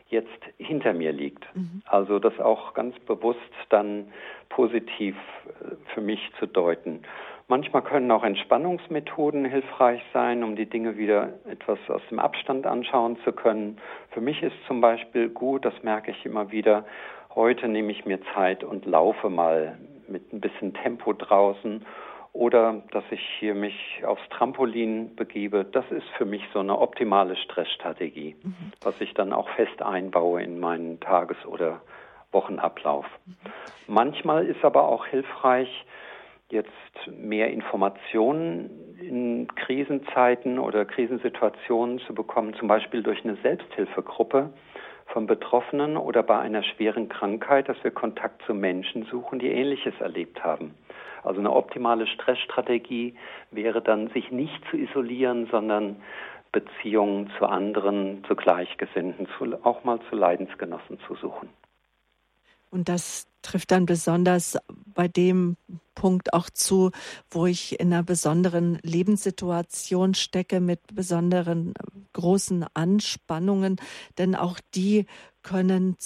[0.09, 1.45] jetzt hinter mir liegt.
[1.57, 1.83] Mhm.
[1.87, 4.13] Also das auch ganz bewusst dann
[4.51, 7.03] positiv äh, für mich zu deuten.
[7.49, 13.19] Manchmal können auch Entspannungsmethoden hilfreich sein, um die Dinge wieder etwas aus dem Abstand anschauen
[13.25, 13.79] zu können.
[14.11, 16.85] Für mich ist zum Beispiel gut, das merke ich immer wieder,
[17.35, 19.79] heute nehme ich mir Zeit und laufe mal
[20.09, 21.85] mit ein bisschen Tempo draußen
[22.33, 27.37] oder dass ich hier mich aufs Trampolin begebe, das ist für mich so eine optimale
[27.37, 28.73] Stressstrategie, mhm.
[28.83, 31.83] was ich dann auch fest einbaue in meinen Tages- oder
[32.31, 33.05] Wochenablauf.
[33.27, 33.37] Mhm.
[33.87, 35.69] Manchmal ist aber auch hilfreich,
[36.53, 36.71] jetzt
[37.11, 44.51] mehr Informationen in Krisenzeiten oder Krisensituationen zu bekommen, zum Beispiel durch eine Selbsthilfegruppe
[45.07, 49.95] von Betroffenen oder bei einer schweren Krankheit, dass wir Kontakt zu Menschen suchen, die Ähnliches
[50.01, 50.75] erlebt haben.
[51.25, 53.15] Also eine optimale Stressstrategie
[53.51, 55.97] wäre dann, sich nicht zu isolieren, sondern
[56.53, 61.49] Beziehungen zu anderen, zu Gleichgesinnten, zu, auch mal zu Leidensgenossen zu suchen.
[62.71, 64.57] Und das trifft dann besonders
[64.95, 65.57] bei dem
[65.95, 66.91] Punkt auch zu,
[67.31, 71.75] wo ich in einer besonderen Lebenssituation stecke mit besonderen
[72.13, 73.77] großen Anspannungen,
[74.19, 75.07] denn auch die
[75.43, 75.97] können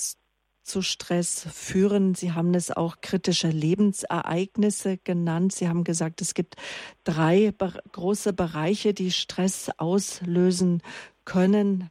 [0.66, 2.14] zu Stress führen.
[2.14, 5.53] Sie haben es auch kritische Lebensereignisse genannt.
[5.53, 6.57] Sie haben gesagt, es gibt
[7.05, 7.55] drei
[7.92, 10.83] große Bereiche, die Stress auslösen
[11.25, 11.90] können,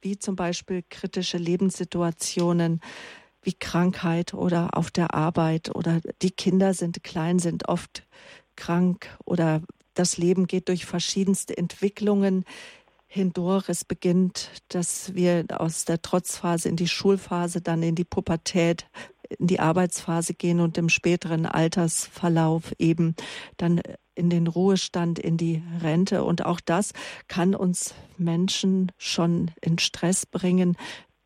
[0.00, 2.80] wie zum Beispiel kritische Lebenssituationen,
[3.42, 8.04] wie Krankheit oder auf der Arbeit oder die Kinder sind klein, sind oft
[8.56, 9.62] krank oder
[9.94, 12.44] das Leben geht durch verschiedenste Entwicklungen
[13.06, 13.68] hindurch.
[13.68, 18.86] Es beginnt, dass wir aus der Trotzphase in die Schulphase, dann in die Pubertät,
[19.38, 23.14] in die Arbeitsphase gehen und im späteren Altersverlauf eben
[23.58, 23.82] dann
[24.14, 26.24] in den Ruhestand, in die Rente.
[26.24, 26.92] Und auch das
[27.28, 30.76] kann uns Menschen schon in Stress bringen.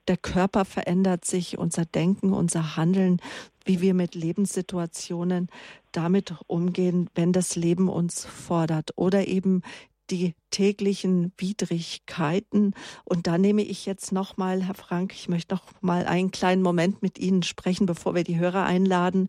[0.08, 3.20] Der Körper verändert sich, unser Denken, unser Handeln,
[3.64, 5.48] wie wir mit Lebenssituationen
[5.92, 9.62] damit umgehen, wenn das Leben uns fordert oder eben
[10.10, 12.74] die täglichen Widrigkeiten.
[13.04, 16.62] Und da nehme ich jetzt noch mal, Herr Frank, ich möchte noch mal einen kleinen
[16.62, 19.28] Moment mit Ihnen sprechen, bevor wir die Hörer einladen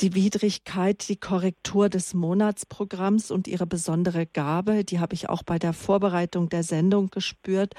[0.00, 5.58] die Widrigkeit, die Korrektur des Monatsprogramms und ihre besondere Gabe, die habe ich auch bei
[5.58, 7.74] der Vorbereitung der Sendung gespürt.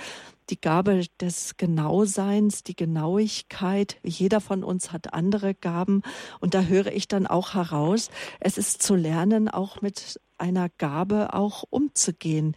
[0.49, 3.97] Die Gabe des Genauseins, die Genauigkeit.
[4.04, 6.02] Jeder von uns hat andere Gaben.
[6.39, 11.34] Und da höre ich dann auch heraus, es ist zu lernen, auch mit einer Gabe
[11.34, 12.56] auch umzugehen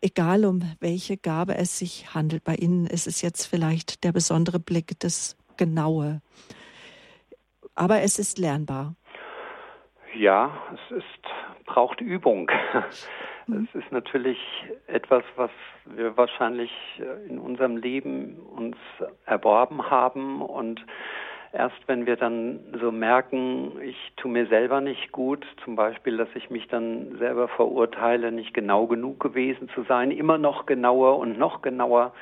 [0.00, 2.44] egal um welche Gabe es sich handelt.
[2.44, 6.20] Bei Ihnen ist es jetzt vielleicht der besondere Blick, das Genaue.
[7.78, 8.94] Aber es ist lernbar.
[10.16, 12.50] Ja, es ist, braucht Übung.
[13.50, 13.66] Mhm.
[13.72, 14.38] Es ist natürlich
[14.88, 15.50] etwas, was
[15.86, 16.70] wir wahrscheinlich
[17.30, 18.76] in unserem Leben uns
[19.24, 20.84] erworben haben und
[21.54, 26.28] erst wenn wir dann so merken, ich tue mir selber nicht gut, zum Beispiel, dass
[26.34, 31.38] ich mich dann selber verurteile, nicht genau genug gewesen zu sein, immer noch genauer und
[31.38, 32.12] noch genauer,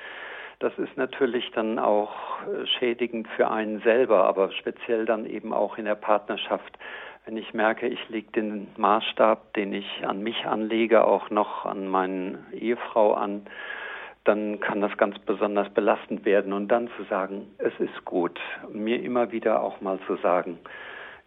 [0.59, 5.79] das ist natürlich dann auch äh, schädigend für einen selber, aber speziell dann eben auch
[5.79, 6.79] in der Partnerschaft.
[7.25, 11.89] Wenn ich merke, ich lege den Maßstab, den ich an mich anlege, auch noch an
[11.89, 13.47] meine Ehefrau an,
[14.25, 16.53] dann kann das ganz besonders belastend werden.
[16.53, 18.41] Und dann zu sagen, es ist gut,
[18.73, 20.59] mir immer wieder auch mal zu sagen,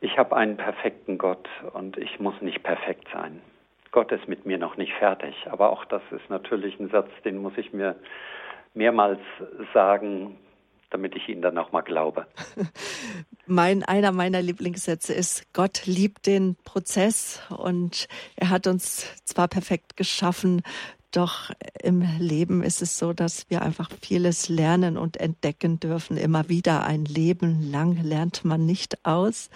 [0.02, 3.42] ich habe einen perfekten Gott und ich muss nicht perfekt sein.
[3.92, 5.36] Gott ist mit mir noch nicht fertig.
[5.50, 7.96] Aber auch das ist natürlich ein Satz, den muss ich mir
[8.74, 9.20] mehrmals
[9.74, 10.38] sagen,
[10.90, 12.26] damit ich Ihnen dann auch mal glaube.
[13.46, 19.98] Mein, einer meiner Lieblingssätze ist, Gott liebt den Prozess und er hat uns zwar perfekt
[19.98, 20.62] geschaffen,
[21.12, 21.50] doch
[21.82, 26.18] im Leben ist es so, dass wir einfach vieles lernen und entdecken dürfen.
[26.18, 29.50] Immer wieder ein Leben lang lernt man nicht aus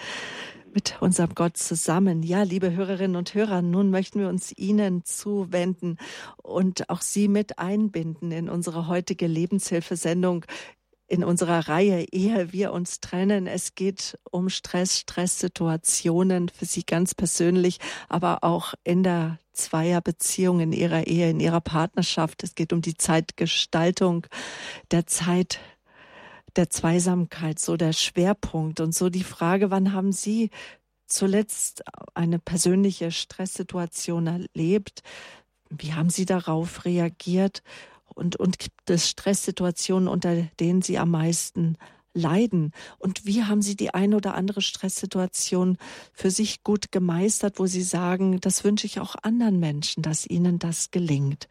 [0.73, 2.23] mit unserem Gott zusammen.
[2.23, 5.97] Ja, liebe Hörerinnen und Hörer, nun möchten wir uns Ihnen zuwenden
[6.41, 10.45] und auch Sie mit einbinden in unsere heutige Lebenshilfesendung
[11.07, 13.45] in unserer Reihe Ehe wir uns trennen.
[13.45, 20.71] Es geht um Stress, Stresssituationen für Sie ganz persönlich, aber auch in der Zweierbeziehung, in
[20.71, 22.41] Ihrer Ehe, in Ihrer Partnerschaft.
[22.41, 24.25] Es geht um die Zeitgestaltung
[24.89, 25.59] der Zeit
[26.55, 30.49] der Zweisamkeit, so der Schwerpunkt und so die Frage, wann haben Sie
[31.07, 35.03] zuletzt eine persönliche Stresssituation erlebt?
[35.69, 37.63] Wie haben Sie darauf reagiert?
[38.13, 41.77] Und, und gibt es Stresssituationen, unter denen Sie am meisten
[42.13, 42.71] leiden?
[42.99, 45.77] Und wie haben Sie die eine oder andere Stresssituation
[46.13, 50.59] für sich gut gemeistert, wo Sie sagen, das wünsche ich auch anderen Menschen, dass ihnen
[50.59, 51.47] das gelingt?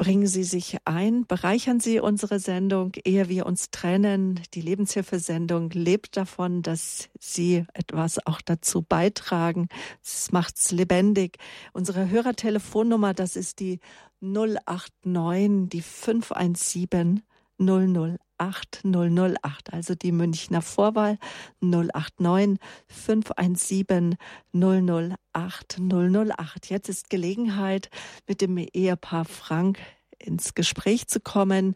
[0.00, 4.40] Bringen Sie sich ein, bereichern Sie unsere Sendung, ehe wir uns trennen.
[4.54, 9.68] Die Lebenshilfesendung lebt davon, dass Sie etwas auch dazu beitragen.
[10.02, 11.36] Es macht's lebendig.
[11.74, 13.78] Unsere Hörertelefonnummer, das ist die
[14.22, 17.22] 089, die 517
[17.58, 21.18] 008 008, also die Münchner Vorwahl
[21.60, 24.16] 089 517
[24.52, 26.70] 008 008.
[26.70, 27.90] Jetzt ist Gelegenheit,
[28.26, 29.78] mit dem Ehepaar Frank
[30.18, 31.74] ins Gespräch zu kommen.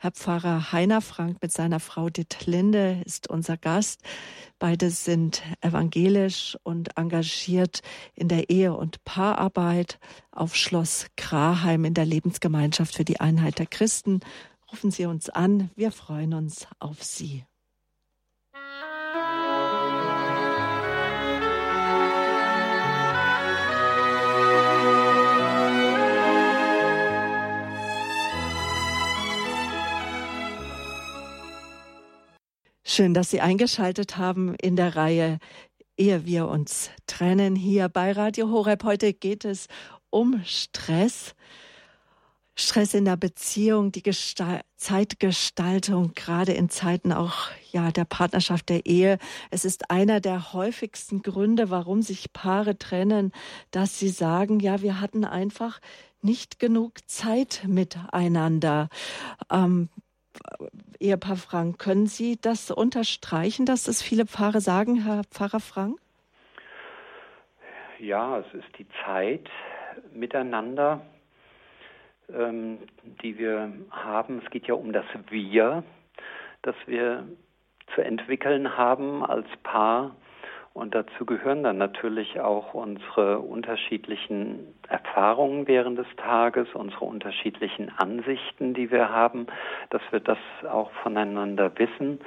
[0.00, 4.00] Herr Pfarrer Heiner Frank mit seiner Frau Ditlinde ist unser Gast.
[4.60, 7.80] Beide sind evangelisch und engagiert
[8.14, 9.98] in der Ehe- und Paararbeit
[10.30, 14.20] auf Schloss Kraheim in der Lebensgemeinschaft für die Einheit der Christen
[14.70, 17.44] Rufen Sie uns an, wir freuen uns auf Sie.
[32.84, 35.38] Schön, dass Sie eingeschaltet haben in der Reihe
[35.98, 38.84] Ehe wir uns trennen hier bei Radio Horeb.
[38.84, 39.66] Heute geht es
[40.10, 41.34] um Stress.
[42.60, 48.84] Stress in der Beziehung, die Gestal Zeitgestaltung, gerade in Zeiten auch ja der Partnerschaft der
[48.84, 49.18] Ehe.
[49.50, 53.32] Es ist einer der häufigsten Gründe, warum sich Paare trennen,
[53.70, 55.80] dass sie sagen, ja, wir hatten einfach
[56.20, 58.88] nicht genug Zeit miteinander.
[59.52, 59.88] Ähm,
[60.98, 66.00] Ehepaar Frank, können Sie das unterstreichen, dass das viele Paare sagen, Herr Pfarrer Frank?
[68.00, 69.48] Ja, es ist die Zeit
[70.12, 71.02] miteinander
[72.32, 72.78] ähm,
[73.22, 74.40] die wir haben.
[74.44, 75.82] Es geht ja um das Wir,
[76.62, 77.24] das wir
[77.94, 80.16] zu entwickeln haben als Paar.
[80.74, 88.74] Und dazu gehören dann natürlich auch unsere unterschiedlichen Erfahrungen während des Tages, unsere unterschiedlichen Ansichten,
[88.74, 89.48] die wir haben,
[89.90, 90.38] dass wir das
[90.70, 92.20] auch voneinander wissen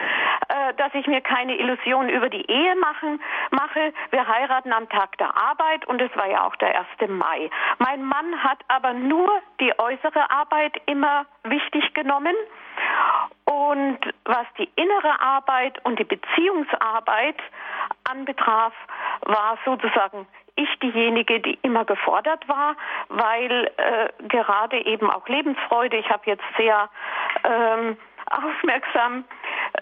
[0.48, 3.20] äh, dass ich mir keine Illusionen über die Ehe machen,
[3.50, 3.92] mache.
[4.10, 7.10] Wir heiraten am Tag der Arbeit und es war ja auch der 1.
[7.10, 7.50] Mai.
[7.78, 9.30] Mein Mann hat aber nur
[9.60, 12.34] die äußere Arbeit immer wichtig genommen.
[13.44, 17.36] Und was die innere Arbeit und die Beziehungsarbeit
[18.04, 18.72] anbetraf,
[19.22, 20.26] war sozusagen
[20.62, 22.76] ich diejenige, die immer gefordert war,
[23.08, 26.88] weil äh, gerade eben auch Lebensfreude, ich habe jetzt sehr
[27.44, 27.96] ähm,
[28.30, 29.24] aufmerksam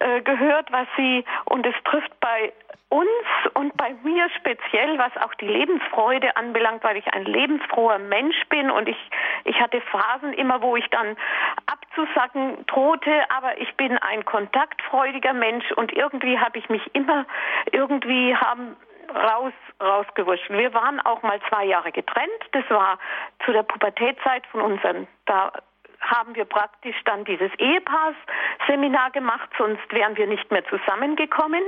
[0.01, 2.53] äh, gehört, was sie, und es trifft bei
[2.91, 3.09] uns
[3.55, 8.71] und bei mir speziell, was auch die Lebensfreude anbelangt, weil ich ein lebensfroher Mensch bin
[8.71, 8.97] und ich,
[9.45, 11.17] ich hatte Phasen immer, wo ich dann
[11.67, 17.27] abzusacken drohte, aber ich bin ein kontaktfreudiger Mensch und irgendwie habe ich mich immer,
[17.73, 18.75] irgendwie haben
[19.15, 19.53] raus,
[19.83, 20.51] rausgewurscht.
[20.51, 22.43] Wir waren auch mal zwei Jahre getrennt.
[22.53, 22.99] Das war
[23.45, 25.53] zu der Pubertätzeit von unseren, da
[26.01, 31.63] haben wir praktisch dann dieses Ehepaars-Seminar gemacht, sonst wären wir nicht mehr zusammengekommen.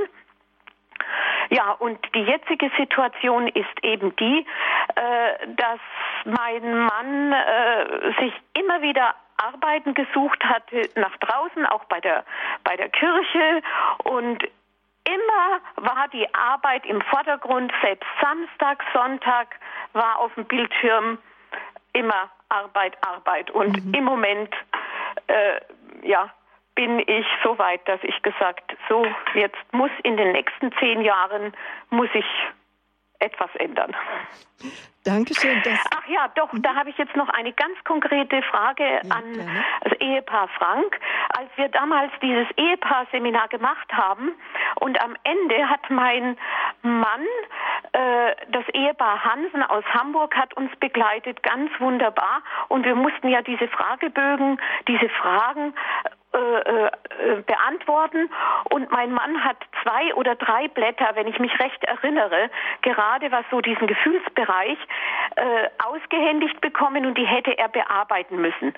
[1.48, 4.46] Ja, und die jetzige Situation ist eben die,
[4.94, 5.80] äh, dass
[6.24, 12.24] mein Mann äh, sich immer wieder Arbeiten gesucht hatte nach draußen, auch bei der,
[12.62, 13.62] bei der Kirche
[14.04, 14.44] und
[15.14, 19.56] immer war die Arbeit im Vordergrund, selbst Samstag, Sonntag
[19.92, 21.18] war auf dem Bildschirm
[21.92, 23.50] immer Arbeit, Arbeit.
[23.50, 23.94] Und mhm.
[23.94, 24.54] im Moment,
[25.26, 25.60] äh,
[26.02, 26.30] ja,
[26.74, 29.04] bin ich so weit, dass ich gesagt, so
[29.34, 31.52] jetzt muss in den nächsten zehn Jahren
[31.90, 32.24] muss ich
[33.18, 33.94] etwas ändern.
[35.04, 35.62] Dankeschön.
[35.94, 39.64] Ach ja, doch, da habe ich jetzt noch eine ganz konkrete Frage ja, an gerne.
[39.82, 40.98] das Ehepaar Frank.
[41.36, 44.32] Als wir damals dieses Ehepaar-Seminar gemacht haben
[44.80, 46.36] und am Ende hat mein
[46.82, 47.26] Mann,
[47.92, 52.42] äh, das Ehepaar Hansen aus Hamburg, hat uns begleitet, ganz wunderbar.
[52.68, 55.74] Und wir mussten ja diese Fragebögen, diese Fragen
[56.32, 58.30] äh, äh, beantworten.
[58.70, 62.50] Und mein Mann hat zwei oder drei Blätter, wenn ich mich recht erinnere,
[62.82, 64.78] gerade was so diesen Gefühlsbereich
[65.34, 68.74] äh, ausgehändigt bekommen und die hätte er bearbeiten müssen.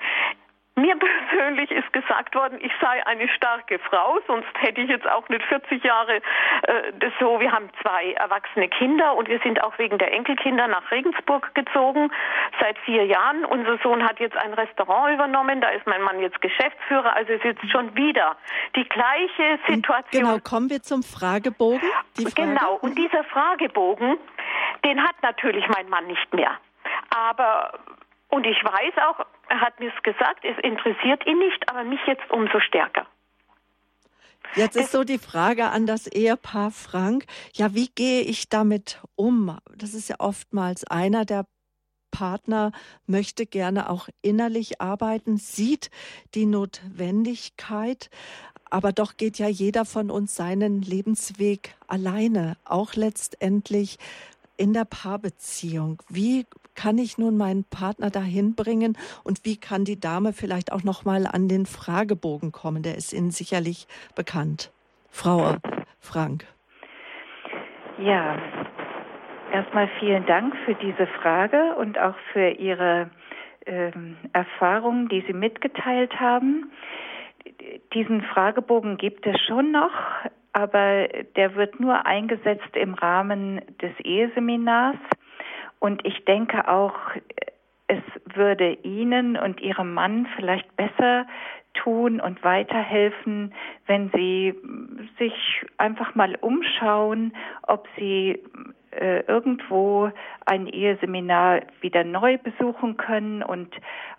[0.75, 0.95] Mir
[1.29, 5.43] persönlich ist gesagt worden, ich sei eine starke Frau, sonst hätte ich jetzt auch nicht
[5.45, 7.39] 40 Jahre äh, das so.
[7.39, 12.11] Wir haben zwei erwachsene Kinder und wir sind auch wegen der Enkelkinder nach Regensburg gezogen
[12.59, 13.45] seit vier Jahren.
[13.45, 17.43] Unser Sohn hat jetzt ein Restaurant übernommen, da ist mein Mann jetzt Geschäftsführer, also ist
[17.43, 18.35] jetzt schon wieder
[18.75, 20.23] die gleiche Situation.
[20.23, 21.87] Genau, kommen wir zum Fragebogen.
[22.35, 24.17] Genau, und dieser Fragebogen,
[24.83, 26.57] den hat natürlich mein Mann nicht mehr.
[27.09, 27.73] Aber
[28.33, 31.99] und ich weiß auch, er hat mir es gesagt, es interessiert ihn nicht, aber mich
[32.07, 33.05] jetzt umso stärker.
[34.55, 37.25] Jetzt ist so die Frage an das Ehepaar Frank.
[37.53, 39.57] Ja, wie gehe ich damit um?
[39.75, 41.45] Das ist ja oftmals einer der
[42.11, 42.71] Partner
[43.07, 45.89] möchte gerne auch innerlich arbeiten, sieht
[46.35, 48.09] die Notwendigkeit,
[48.69, 53.97] aber doch geht ja jeder von uns seinen Lebensweg alleine, auch letztendlich
[54.57, 56.03] in der Paarbeziehung.
[56.07, 56.45] Wie
[56.75, 61.05] kann ich nun meinen Partner dahin bringen und wie kann die Dame vielleicht auch noch
[61.05, 62.83] mal an den Fragebogen kommen?
[62.83, 64.71] Der ist Ihnen sicherlich bekannt.
[65.09, 65.57] Frau
[65.99, 66.45] Frank.
[67.99, 68.37] Ja,
[69.51, 73.11] erstmal vielen Dank für diese Frage und auch für Ihre
[73.65, 76.71] ähm, Erfahrungen, die Sie mitgeteilt haben.
[77.93, 79.91] Diesen Fragebogen gibt es schon noch,
[80.53, 84.97] aber der wird nur eingesetzt im Rahmen des Eheseminars.
[85.83, 86.95] Und ich denke auch,
[87.87, 88.01] es
[88.35, 91.27] würde Ihnen und Ihrem Mann vielleicht besser
[91.73, 93.53] tun und weiterhelfen,
[93.85, 94.53] wenn Sie
[95.19, 95.33] sich
[95.77, 98.39] einfach mal umschauen, ob Sie
[98.91, 100.09] äh, irgendwo
[100.45, 103.75] ein Eheseminar wieder neu besuchen können und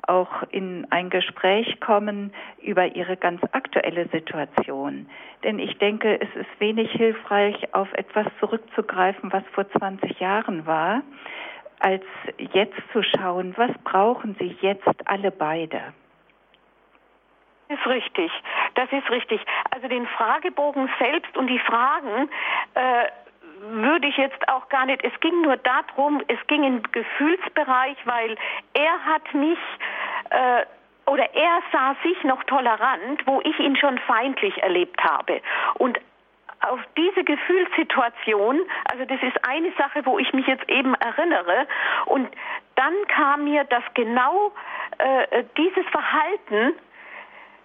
[0.06, 5.06] auch in ein Gespräch kommen über ihre ganz aktuelle Situation.
[5.44, 11.02] Denn ich denke, es ist wenig hilfreich, auf etwas zurückzugreifen, was vor 20 Jahren war,
[11.84, 12.02] als
[12.38, 15.92] jetzt zu schauen, was brauchen sie jetzt alle beide.
[17.68, 18.32] Das ist richtig.
[18.74, 19.40] Das ist richtig.
[19.70, 22.30] Also den Fragebogen selbst und die Fragen
[22.74, 23.04] äh,
[23.60, 25.04] würde ich jetzt auch gar nicht.
[25.04, 28.36] Es ging nur darum, es ging im Gefühlsbereich, weil
[28.72, 29.58] er hat mich
[30.30, 30.64] äh,
[31.06, 35.42] oder er sah sich noch tolerant, wo ich ihn schon feindlich erlebt habe.
[35.74, 35.98] Und
[36.60, 41.66] auf diese Gefühlssituation, also das ist eine Sache, wo ich mich jetzt eben erinnere.
[42.06, 42.28] Und
[42.74, 44.52] dann kam mir, dass genau
[44.98, 46.74] äh, dieses Verhalten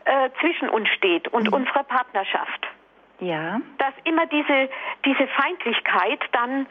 [0.06, 1.54] äh, zwischen uns steht und mhm.
[1.54, 2.68] unserer Partnerschaft.
[3.20, 3.60] Ja.
[3.78, 4.70] Dass immer diese,
[5.04, 6.68] diese Feindlichkeit dann,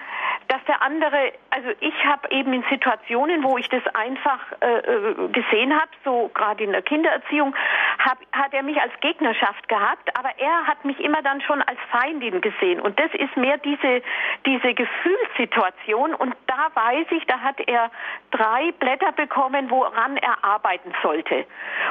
[0.48, 5.28] dass der andere, also ich habe eben in Situationen, wo ich das einfach äh, äh
[5.28, 7.54] gesehen habe, so gerade in der Kindererziehung,
[7.98, 11.78] hab, hat er mich als Gegnerschaft gehabt, aber er hat mich immer dann schon als
[11.90, 12.80] Feindin gesehen.
[12.80, 14.02] Und das ist mehr diese,
[14.46, 16.14] diese Gefühlssituation.
[16.14, 17.90] Und da weiß ich, da hat er
[18.30, 21.44] drei Blätter bekommen, woran er arbeiten sollte.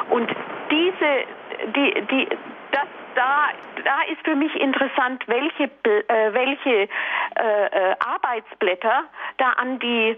[0.10, 0.34] Und
[0.72, 1.26] diese,
[1.76, 2.28] die, die,
[2.72, 2.88] das
[3.18, 3.50] da,
[3.84, 6.88] da ist für mich interessant, welche, äh, welche
[7.36, 9.04] äh, äh, Arbeitsblätter
[9.38, 10.16] da an die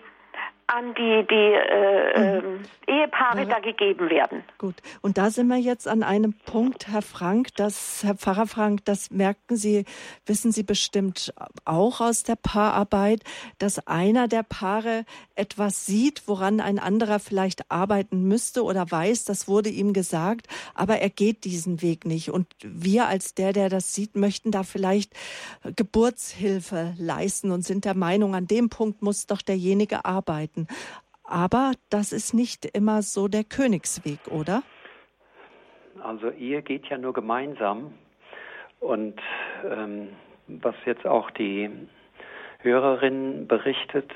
[0.72, 2.60] an die, die äh, mhm.
[2.88, 3.46] äh, Ehepaare ja.
[3.46, 4.44] da gegeben werden.
[4.60, 8.86] Gut, und da sind wir jetzt an einem Punkt, Herr Frank, das, Herr Pfarrer Frank,
[8.86, 9.86] das merken Sie,
[10.28, 11.34] wissen Sie bestimmt
[11.66, 13.24] auch aus der Paararbeit,
[13.58, 19.48] dass einer der Paare etwas sieht, woran ein anderer vielleicht arbeiten müsste oder weiß, das
[19.48, 22.30] wurde ihm gesagt, aber er geht diesen Weg nicht.
[22.30, 25.14] Und wir als der, der das sieht, möchten da vielleicht
[25.76, 31.00] Geburtshilfe leisten und sind der Meinung, an dem Punkt muss doch derjenige arbeiten arbeiten.
[31.30, 34.64] Aber das ist nicht immer so der Königsweg, oder?
[36.02, 37.94] Also Ehe geht ja nur gemeinsam.
[38.80, 39.20] Und
[39.64, 40.10] ähm,
[40.48, 41.70] was jetzt auch die
[42.62, 44.12] Hörerin berichtet,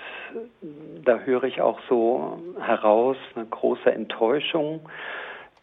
[1.05, 4.81] da höre ich auch so heraus eine große Enttäuschung,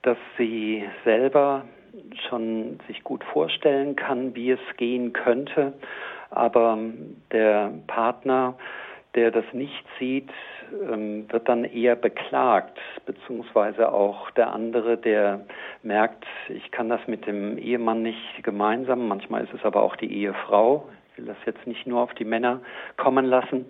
[0.02, 1.64] dass sie selber
[2.28, 5.72] schon sich gut vorstellen kann, wie es gehen könnte,
[6.30, 6.78] aber
[7.32, 8.56] der Partner,
[9.14, 10.30] der das nicht sieht,
[10.90, 15.40] ähm, wird dann eher beklagt, beziehungsweise auch der andere, der
[15.82, 20.12] merkt, ich kann das mit dem Ehemann nicht gemeinsam, manchmal ist es aber auch die
[20.12, 22.60] Ehefrau, ich will das jetzt nicht nur auf die Männer
[22.96, 23.66] kommen lassen,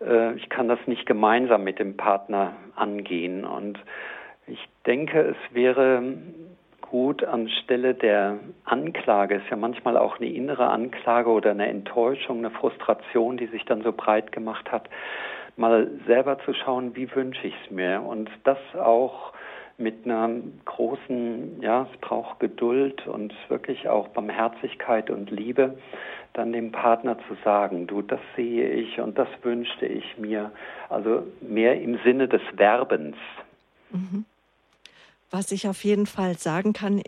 [0.00, 3.44] äh, ich kann das nicht gemeinsam mit dem Partner angehen.
[3.44, 3.78] Und
[4.46, 6.02] ich denke, es wäre
[6.80, 12.50] gut anstelle der Anklage, ist ja manchmal auch eine innere Anklage oder eine Enttäuschung, eine
[12.50, 14.88] Frustration, die sich dann so breit gemacht hat,
[15.60, 19.32] mal selber zu schauen, wie wünsche ich es mir und das auch
[19.76, 20.28] mit einer
[20.64, 25.78] großen, ja, es braucht Geduld und wirklich auch Barmherzigkeit und Liebe,
[26.32, 30.50] dann dem Partner zu sagen, du, das sehe ich und das wünschte ich mir.
[30.88, 33.16] Also mehr im Sinne des Werbens.
[33.90, 34.24] Mhm.
[35.30, 37.02] Was ich auf jeden Fall sagen kann,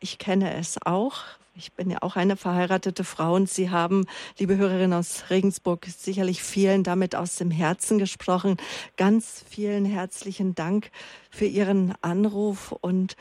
[0.00, 1.24] ich kenne es auch.
[1.58, 4.06] Ich bin ja auch eine verheiratete Frau und Sie haben,
[4.38, 8.58] liebe Hörerin aus Regensburg, sicherlich vielen damit aus dem Herzen gesprochen.
[8.96, 10.92] Ganz vielen herzlichen Dank
[11.30, 13.16] für Ihren Anruf und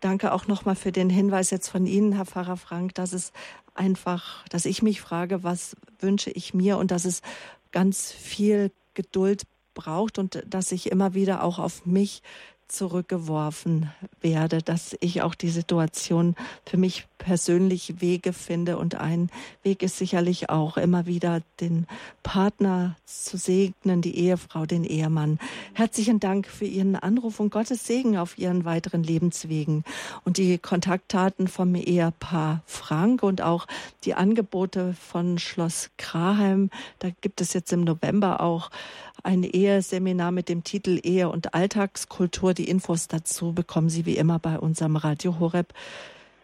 [0.00, 3.32] danke auch nochmal für den Hinweis jetzt von Ihnen, Herr Pfarrer Frank, dass es
[3.74, 7.20] einfach, dass ich mich frage, was wünsche ich mir und dass es
[7.70, 9.42] ganz viel Geduld
[9.74, 12.22] braucht und dass ich immer wieder auch auf mich
[12.68, 13.90] zurückgeworfen
[14.20, 16.34] werde, dass ich auch die Situation
[16.66, 18.76] für mich persönlich Wege finde.
[18.76, 19.30] Und ein
[19.62, 21.86] Weg ist sicherlich auch immer wieder den
[22.22, 25.38] Partner zu segnen, die Ehefrau, den Ehemann.
[25.72, 29.84] Herzlichen Dank für Ihren Anruf und Gottes Segen auf Ihren weiteren Lebenswegen.
[30.24, 33.66] Und die Kontaktdaten vom Ehepaar Frank und auch
[34.04, 36.70] die Angebote von Schloss Kraheim.
[36.98, 38.70] Da gibt es jetzt im November auch
[39.24, 42.54] ein Eheseminar mit dem Titel Ehe und Alltagskultur.
[42.54, 45.72] Die Infos dazu bekommen Sie wie immer bei unserem Radio Horeb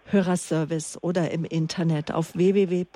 [0.06, 2.88] Hörerservice oder im Internet auf www.horeb.org.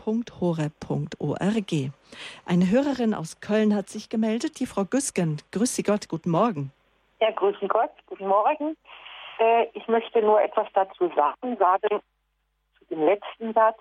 [2.44, 5.36] Eine Hörerin aus Köln hat sich gemeldet, die Frau Güsken.
[5.52, 6.72] Grüß Sie Gott, guten Morgen.
[7.20, 8.76] Ja, grüßen Gott, guten Morgen.
[9.38, 12.00] Äh, ich möchte nur etwas dazu sagen, sagen
[12.78, 13.78] zu dem letzten Satz.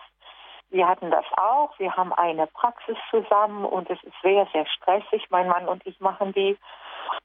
[0.74, 1.78] Wir hatten das auch.
[1.78, 5.28] Wir haben eine Praxis zusammen und es ist sehr, sehr stressig.
[5.30, 6.58] Mein Mann und ich machen die.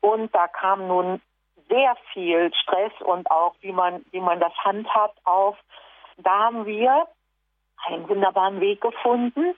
[0.02, 1.22] Und da kam nun
[1.70, 5.56] sehr viel Stress und auch, wie man, wie man das handhabt, auf.
[6.18, 7.08] Da haben wir
[7.86, 9.54] einen wunderbaren Weg gefunden.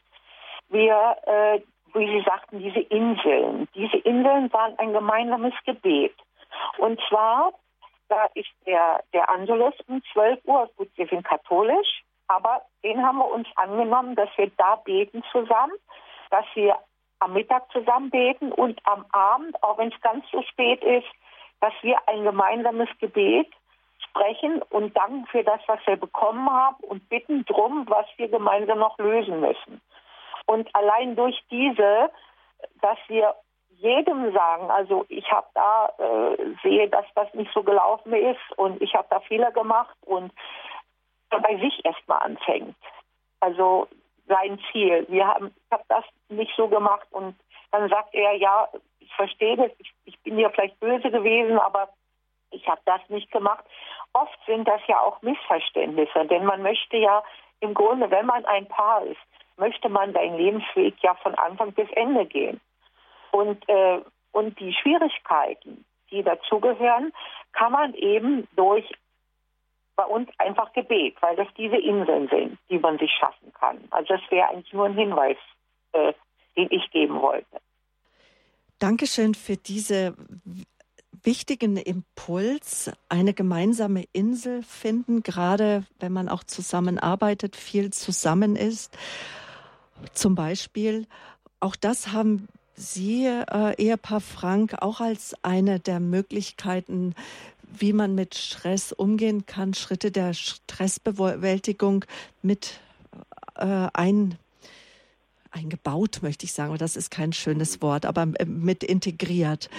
[0.68, 1.60] Wir, äh,
[1.92, 3.66] wie Sie sagten, diese Inseln.
[3.74, 6.14] Diese Inseln waren ein gemeinsames Gebet.
[6.78, 7.54] Und zwar,
[8.08, 13.18] da ist der, der Angelus um 12 Uhr, gut, wir sind katholisch, aber den haben
[13.18, 15.74] wir uns angenommen, dass wir da beten zusammen,
[16.30, 16.76] dass wir
[17.18, 21.08] am Mittag zusammen beten und am Abend, auch wenn es ganz so spät ist,
[21.60, 23.48] dass wir ein gemeinsames Gebet
[24.08, 28.78] sprechen und danken für das, was wir bekommen haben und bitten drum, was wir gemeinsam
[28.78, 29.80] noch lösen müssen.
[30.46, 32.10] Und allein durch diese,
[32.80, 33.34] dass wir
[33.76, 38.80] jedem sagen, also ich habe da äh, sehe, dass das nicht so gelaufen ist und
[38.82, 40.32] ich habe da Fehler gemacht und
[41.38, 42.76] bei sich erstmal anfängt.
[43.40, 43.88] Also
[44.26, 45.06] sein Ziel.
[45.08, 47.36] Wir haben, ich habe das nicht so gemacht und
[47.72, 48.68] dann sagt er, ja,
[49.00, 51.88] ich verstehe das, ich, ich bin ja vielleicht böse gewesen, aber
[52.50, 53.64] ich habe das nicht gemacht.
[54.12, 57.22] Oft sind das ja auch Missverständnisse, denn man möchte ja
[57.60, 59.20] im Grunde, wenn man ein Paar ist,
[59.56, 62.60] möchte man seinen Lebensweg ja von Anfang bis Ende gehen.
[63.30, 64.00] Und, äh,
[64.32, 67.12] und die Schwierigkeiten, die dazugehören,
[67.52, 68.90] kann man eben durch
[70.00, 73.76] bei uns einfach Gebet, weil das diese Inseln sind, die man sich schaffen kann.
[73.90, 75.36] Also das wäre eigentlich nur ein Hinweis,
[75.92, 76.14] äh,
[76.56, 77.60] den ich geben wollte.
[78.78, 80.16] Dankeschön für diese
[81.22, 88.96] wichtigen Impuls, eine gemeinsame Insel finden, gerade wenn man auch zusammenarbeitet, viel zusammen ist.
[90.14, 91.06] Zum Beispiel,
[91.60, 97.14] auch das haben Sie, äh, Ehepaar Frank, auch als eine der Möglichkeiten,
[97.76, 102.04] wie man mit Stress umgehen kann, Schritte der Stressbewältigung
[102.42, 102.80] mit
[103.56, 104.36] äh, ein,
[105.50, 106.76] eingebaut, möchte ich sagen.
[106.78, 109.70] Das ist kein schönes Wort, aber äh, mit integriert.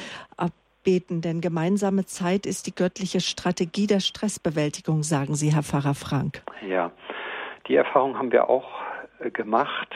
[0.83, 6.41] Beten, denn gemeinsame Zeit ist die göttliche Strategie der Stressbewältigung, sagen Sie, Herr Pfarrer Frank.
[6.67, 6.91] Ja,
[7.67, 8.67] die Erfahrung haben wir auch
[9.19, 9.95] äh, gemacht.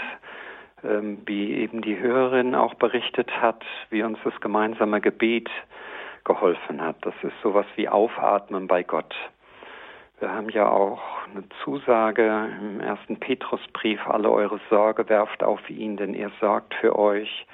[0.83, 5.49] Ähm, wie eben die Hörerin auch berichtet hat, wie uns das gemeinsame Gebet
[6.25, 6.97] geholfen hat.
[7.01, 9.15] Das ist sowas wie Aufatmen bei Gott.
[10.19, 15.97] Wir haben ja auch eine Zusage im ersten Petrusbrief, alle eure Sorge werft auf ihn,
[15.97, 17.45] denn er sorgt für euch.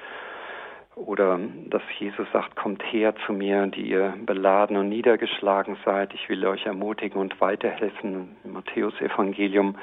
[0.96, 6.14] Oder dass Jesus sagt, kommt her zu mir, die ihr beladen und niedergeschlagen seid.
[6.14, 8.36] Ich will euch ermutigen und weiterhelfen.
[8.44, 9.76] Matthäus Evangelium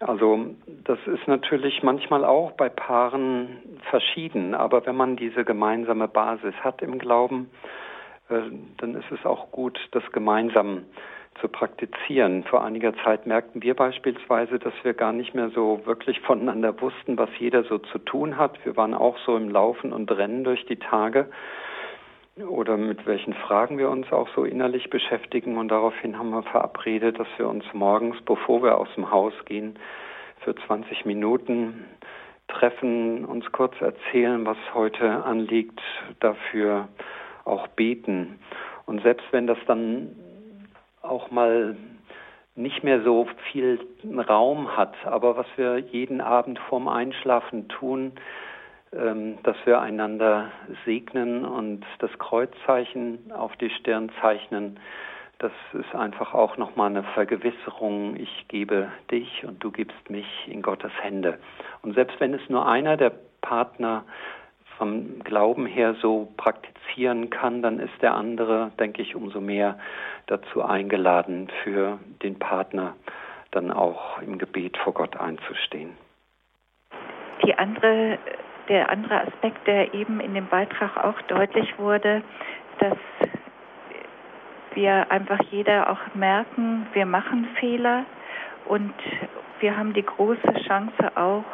[0.00, 3.58] also das ist natürlich manchmal auch bei Paaren
[3.90, 7.48] verschieden, aber wenn man diese gemeinsame Basis hat im Glauben,
[8.28, 10.84] dann ist es auch gut, das gemeinsam
[11.40, 12.44] zu praktizieren.
[12.44, 17.18] Vor einiger Zeit merkten wir beispielsweise, dass wir gar nicht mehr so wirklich voneinander wussten,
[17.18, 18.64] was jeder so zu tun hat.
[18.64, 21.28] Wir waren auch so im Laufen und Rennen durch die Tage
[22.48, 25.56] oder mit welchen Fragen wir uns auch so innerlich beschäftigen.
[25.56, 29.78] Und daraufhin haben wir verabredet, dass wir uns morgens, bevor wir aus dem Haus gehen,
[30.40, 31.84] für 20 Minuten
[32.48, 35.80] treffen, uns kurz erzählen, was heute anliegt,
[36.20, 36.88] dafür
[37.44, 38.38] auch beten.
[38.86, 40.14] Und selbst wenn das dann
[41.02, 41.76] auch mal
[42.56, 43.80] nicht mehr so viel
[44.28, 48.12] Raum hat, aber was wir jeden Abend vorm Einschlafen tun,
[48.92, 50.52] ähm, dass wir einander
[50.84, 54.78] segnen und das Kreuzzeichen auf die Stirn zeichnen.
[55.38, 58.14] Das ist einfach auch nochmal eine Vergewisserung.
[58.16, 61.38] Ich gebe dich und du gibst mich in Gottes Hände.
[61.82, 64.04] Und selbst wenn es nur einer der Partner
[64.78, 69.78] vom Glauben her so praktizieren kann, dann ist der andere, denke ich, umso mehr
[70.26, 72.94] dazu eingeladen, für den Partner
[73.50, 75.90] dann auch im Gebet vor Gott einzustehen.
[77.44, 78.18] Die andere
[78.68, 82.22] der andere Aspekt, der eben in dem Beitrag auch deutlich wurde,
[82.78, 82.96] dass
[84.74, 88.04] wir einfach jeder auch merken, wir machen Fehler
[88.66, 88.94] und
[89.60, 91.44] wir haben die große Chance auch,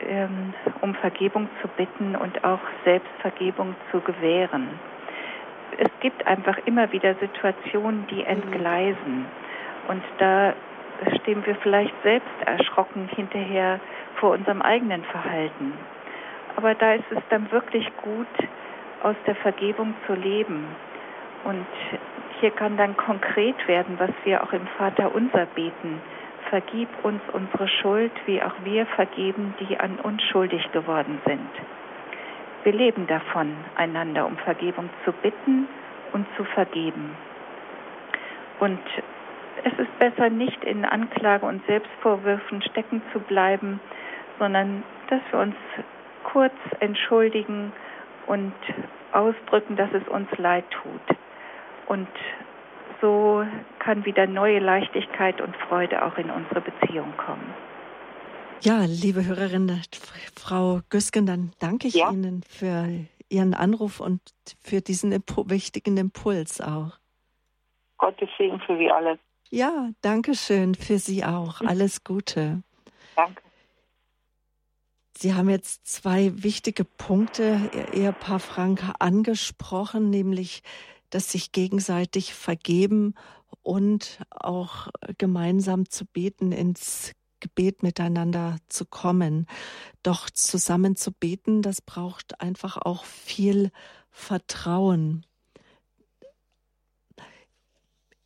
[0.00, 4.68] ähm, um Vergebung zu bitten und auch Selbstvergebung zu gewähren.
[5.78, 9.26] Es gibt einfach immer wieder Situationen, die entgleisen.
[9.88, 10.54] Und da
[11.20, 13.80] stehen wir vielleicht selbst erschrocken hinterher
[14.16, 15.74] vor unserem eigenen Verhalten.
[16.56, 18.28] Aber da ist es dann wirklich gut,
[19.02, 20.64] aus der Vergebung zu leben.
[21.44, 21.66] Und
[22.40, 26.00] hier kann dann konkret werden, was wir auch im Vater unser beten.
[26.50, 31.50] Vergib uns unsere Schuld, wie auch wir vergeben, die an uns schuldig geworden sind.
[32.64, 35.68] Wir leben davon, einander um Vergebung zu bitten
[36.12, 37.16] und zu vergeben.
[38.60, 38.80] Und
[39.64, 43.80] es ist besser, nicht in Anklage und Selbstvorwürfen stecken zu bleiben,
[44.38, 45.56] sondern dass wir uns
[46.24, 47.72] kurz entschuldigen
[48.26, 48.54] und
[49.12, 51.18] ausdrücken, dass es uns leid tut.
[51.86, 52.08] Und
[53.00, 53.44] so
[53.78, 57.54] kann wieder neue Leichtigkeit und Freude auch in unsere Beziehung kommen.
[58.62, 59.82] Ja, liebe Hörerin,
[60.36, 62.10] Frau Güsken, dann danke ich ja.
[62.10, 62.88] Ihnen für
[63.28, 64.20] Ihren Anruf und
[64.62, 66.92] für diesen wichtigen Impuls auch.
[67.98, 69.18] Gottes Segen für Sie alle.
[69.50, 71.60] Ja, danke schön für Sie auch.
[71.60, 72.62] Alles Gute.
[73.16, 73.42] Danke.
[75.16, 80.62] Sie haben jetzt zwei wichtige Punkte, Ihr Ehepaar Frank, angesprochen, nämlich
[81.14, 83.14] das sich gegenseitig vergeben
[83.62, 89.46] und auch gemeinsam zu beten ins Gebet miteinander zu kommen.
[90.02, 93.70] Doch zusammen zu beten, das braucht einfach auch viel
[94.10, 95.24] Vertrauen.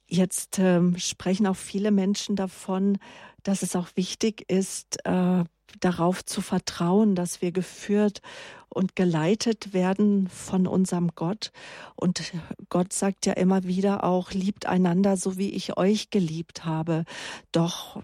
[0.06, 2.98] Jetzt äh, sprechen auch viele Menschen davon,
[3.42, 5.44] dass es auch wichtig ist, äh,
[5.80, 8.22] darauf zu vertrauen, dass wir geführt
[8.68, 11.52] und geleitet werden von unserem Gott.
[11.96, 12.32] Und
[12.68, 17.04] Gott sagt ja immer wieder auch, liebt einander, so wie ich euch geliebt habe.
[17.52, 18.02] Doch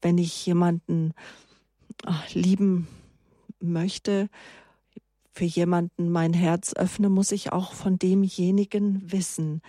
[0.00, 1.14] wenn ich jemanden
[2.32, 2.88] lieben
[3.60, 4.28] möchte,
[5.32, 9.62] für jemanden mein Herz öffne, muss ich auch von demjenigen wissen.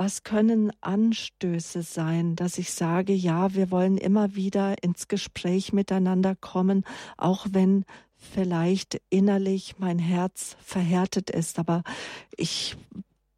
[0.00, 6.36] Was können Anstöße sein, dass ich sage, ja, wir wollen immer wieder ins Gespräch miteinander
[6.36, 6.84] kommen,
[7.16, 7.84] auch wenn
[8.16, 11.82] vielleicht innerlich mein Herz verhärtet ist, aber
[12.36, 12.76] ich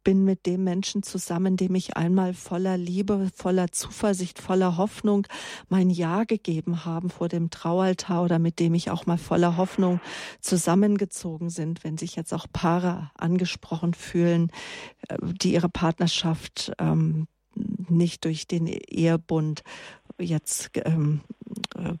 [0.03, 5.27] bin mit dem Menschen zusammen, dem ich einmal voller Liebe, voller Zuversicht, voller Hoffnung
[5.69, 9.99] mein Ja gegeben haben vor dem Traualtar oder mit dem ich auch mal voller Hoffnung
[10.39, 14.51] zusammengezogen sind, wenn sich jetzt auch Paare angesprochen fühlen,
[15.07, 17.27] äh, die ihre Partnerschaft ähm,
[17.89, 19.63] nicht durch den Ehebund
[20.17, 21.21] jetzt ähm,
[21.77, 21.93] äh,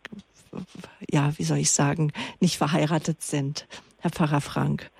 [1.09, 3.67] ja, wie soll ich sagen, nicht verheiratet sind.
[3.99, 4.91] Herr Pfarrer Frank.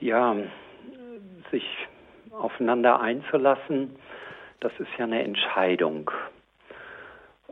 [0.00, 0.36] Ja,
[1.50, 1.64] sich
[2.30, 3.96] aufeinander einzulassen,
[4.60, 6.10] das ist ja eine Entscheidung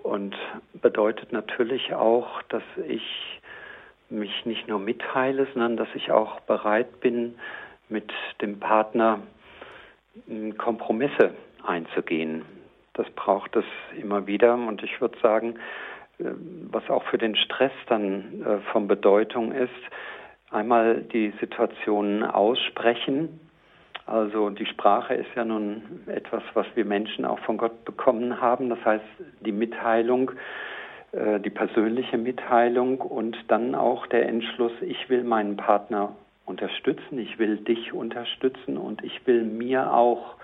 [0.02, 0.36] und
[0.74, 3.40] bedeutet natürlich auch, dass ich
[4.10, 7.36] mich nicht nur mitteile, sondern dass ich auch bereit bin,
[7.88, 9.20] mit dem Partner
[10.58, 11.34] Kompromisse
[11.66, 12.44] einzugehen.
[12.92, 13.64] Das braucht es
[13.98, 15.58] immer wieder und ich würde sagen,
[16.18, 16.26] äh,
[16.70, 19.70] was auch für den Stress dann äh, von Bedeutung ist,
[20.50, 23.40] einmal die Situationen aussprechen,
[24.06, 28.68] also die Sprache ist ja nun etwas, was wir Menschen auch von Gott bekommen haben.
[28.68, 29.04] Das heißt,
[29.40, 30.32] die Mitteilung,
[31.12, 37.38] äh, die persönliche Mitteilung und dann auch der Entschluss, ich will meinen Partner unterstützen, ich
[37.38, 40.36] will dich unterstützen und ich will mir auch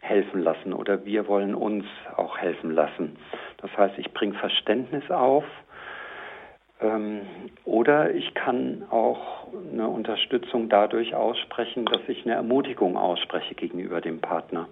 [0.00, 1.84] helfen lassen oder wir wollen uns
[2.16, 3.16] auch helfen lassen.
[3.58, 5.44] Das heißt, ich bringe Verständnis auf
[7.64, 14.20] oder ich kann auch eine Unterstützung dadurch aussprechen, dass ich eine Ermutigung ausspreche gegenüber dem
[14.20, 14.68] Partner.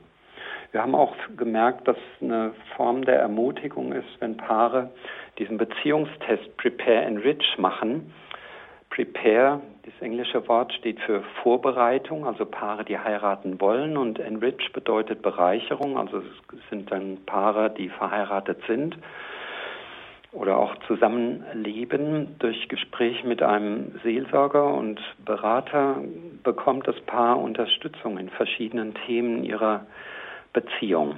[0.73, 4.91] Wir haben auch gemerkt, dass eine Form der Ermutigung ist, wenn Paare
[5.39, 8.13] diesen Beziehungstest Prepare Enrich machen.
[8.89, 15.23] Prepare, das englische Wort steht für Vorbereitung, also Paare, die heiraten wollen, und Enrich bedeutet
[15.23, 18.97] Bereicherung, also es sind dann Paare, die verheiratet sind
[20.33, 26.03] oder auch Zusammenleben durch Gespräch mit einem Seelsorger und Berater
[26.43, 29.87] bekommt das Paar Unterstützung in verschiedenen Themen ihrer
[30.53, 31.17] Beziehung.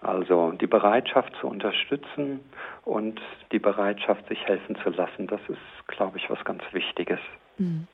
[0.00, 2.40] Also die Bereitschaft zu unterstützen
[2.84, 3.20] und
[3.52, 7.20] die Bereitschaft, sich helfen zu lassen, das ist, glaube ich, was ganz Wichtiges.
[7.58, 7.86] Mhm.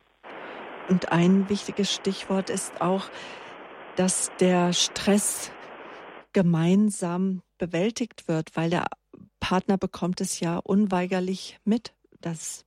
[0.88, 3.04] Und ein wichtiges Stichwort ist auch,
[3.96, 5.52] dass der Stress
[6.32, 8.86] gemeinsam bewältigt wird, weil der
[9.40, 12.64] Partner bekommt es ja unweigerlich mit, dass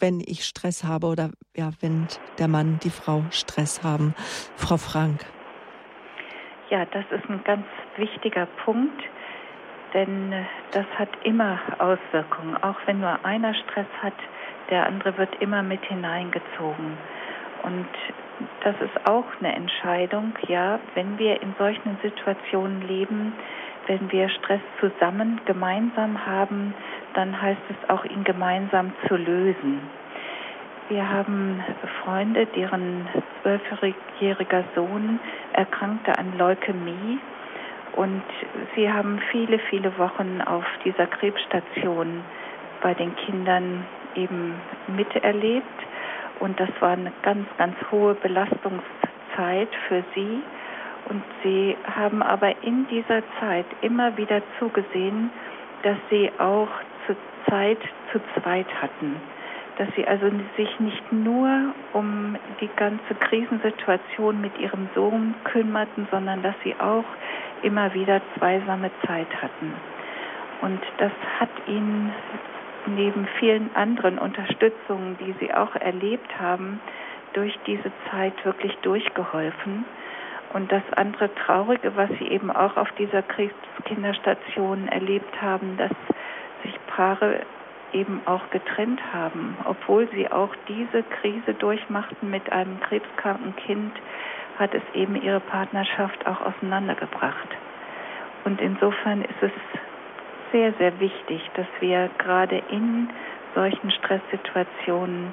[0.00, 2.06] wenn ich Stress habe oder ja, wenn
[2.38, 4.14] der Mann, die Frau Stress haben.
[4.56, 5.26] Frau Frank.
[6.70, 7.66] Ja, das ist ein ganz
[7.96, 9.02] wichtiger Punkt,
[9.94, 10.32] denn
[10.72, 12.56] das hat immer Auswirkungen.
[12.62, 14.14] Auch wenn nur einer Stress hat,
[14.70, 16.98] der andere wird immer mit hineingezogen.
[17.62, 17.88] Und
[18.62, 23.32] das ist auch eine Entscheidung, ja, wenn wir in solchen Situationen leben,
[23.88, 26.74] wenn wir Stress zusammen, gemeinsam haben,
[27.14, 29.80] dann heißt es auch, ihn gemeinsam zu lösen.
[30.88, 31.62] Wir haben
[32.04, 33.08] Freunde, deren
[33.42, 35.18] zwölfjähriger Sohn
[35.52, 37.18] erkrankte an Leukämie.
[37.96, 38.22] Und
[38.76, 42.22] sie haben viele, viele Wochen auf dieser Krebsstation
[42.80, 43.84] bei den Kindern
[44.14, 44.54] eben
[44.86, 45.66] miterlebt.
[46.38, 49.08] Und das war eine ganz, ganz hohe Belastungszeit
[49.38, 50.42] Zeit für sie
[51.08, 55.30] und sie haben aber in dieser Zeit immer wieder zugesehen,
[55.82, 56.68] dass sie auch
[57.06, 57.16] zur
[57.48, 57.78] Zeit
[58.12, 59.16] zu zweit hatten.
[59.78, 66.42] Dass sie also sich nicht nur um die ganze Krisensituation mit ihrem Sohn kümmerten, sondern
[66.42, 67.04] dass sie auch
[67.62, 69.72] immer wieder zweisame Zeit hatten.
[70.60, 72.12] Und das hat ihnen
[72.86, 76.80] neben vielen anderen Unterstützungen, die sie auch erlebt haben,
[77.34, 79.84] durch diese Zeit wirklich durchgeholfen.
[80.54, 85.92] Und das andere Traurige, was sie eben auch auf dieser Kriegskinderstation erlebt haben, dass
[86.62, 87.40] sich Paare
[87.92, 93.92] eben auch getrennt haben, obwohl sie auch diese Krise durchmachten mit einem krebskranken Kind,
[94.58, 97.48] hat es eben ihre Partnerschaft auch auseinandergebracht.
[98.44, 99.52] Und insofern ist es
[100.52, 103.10] sehr, sehr wichtig, dass wir gerade in
[103.54, 105.32] solchen Stresssituationen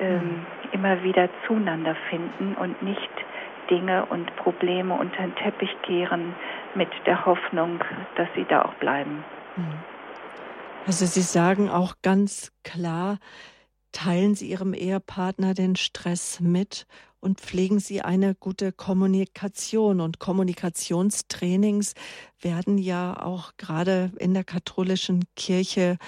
[0.00, 0.46] ähm, mhm.
[0.72, 3.10] immer wieder zueinander finden und nicht
[3.72, 6.34] Dinge und Probleme unter den Teppich kehren
[6.74, 7.80] mit der Hoffnung,
[8.16, 9.24] dass sie da auch bleiben.
[9.56, 9.78] Mhm.
[10.86, 13.18] Also Sie sagen auch ganz klar,
[13.92, 16.86] teilen Sie Ihrem Ehepartner den Stress mit
[17.20, 20.00] und pflegen Sie eine gute Kommunikation.
[20.00, 21.94] Und Kommunikationstrainings
[22.40, 25.98] werden ja auch gerade in der katholischen Kirche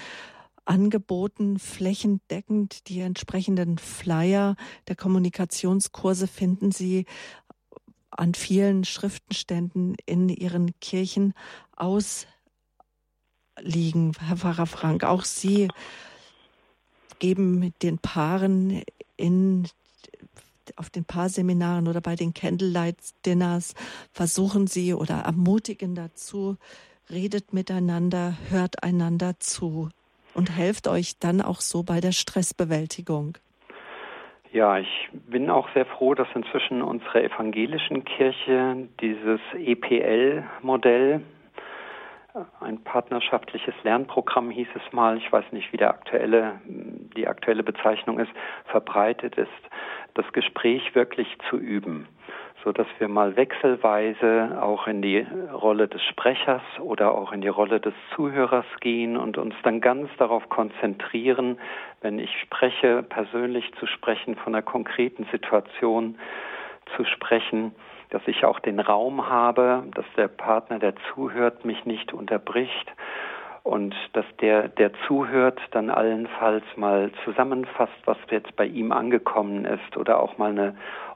[0.65, 2.89] angeboten, flächendeckend.
[2.89, 4.55] Die entsprechenden Flyer
[4.87, 7.05] der Kommunikationskurse finden Sie
[8.17, 11.33] an vielen Schriftenständen in Ihren Kirchen
[11.75, 12.27] ausliegen.
[14.19, 15.67] Herr Pfarrer Frank, auch Sie
[17.19, 18.83] geben den Paaren
[19.17, 19.67] in
[20.77, 23.75] auf den Paarseminaren oder bei den Candlelight Dinners
[24.11, 26.57] versuchen Sie oder ermutigen dazu,
[27.09, 29.89] redet miteinander, hört einander zu
[30.33, 33.37] und helft euch dann auch so bei der Stressbewältigung.
[34.55, 41.19] Ja, ich bin auch sehr froh, dass inzwischen unsere evangelischen Kirche dieses EPL-Modell
[42.61, 48.17] ein partnerschaftliches Lernprogramm hieß es mal, ich weiß nicht, wie der aktuelle, die aktuelle Bezeichnung
[48.17, 48.31] ist,
[48.67, 49.49] verbreitet ist,
[50.13, 52.07] das Gespräch wirklich zu üben,
[52.65, 57.47] so dass wir mal wechselweise auch in die Rolle des Sprechers oder auch in die
[57.47, 61.59] Rolle des Zuhörers gehen und uns dann ganz darauf konzentrieren,
[62.01, 66.17] wenn ich spreche, persönlich zu sprechen, von einer konkreten Situation
[66.95, 67.75] zu sprechen,
[68.09, 72.91] dass ich auch den Raum habe, dass der Partner, der zuhört, mich nicht unterbricht
[73.61, 79.97] und dass der, der zuhört, dann allenfalls mal zusammenfasst, was jetzt bei ihm angekommen ist
[79.97, 80.75] oder auch mal eine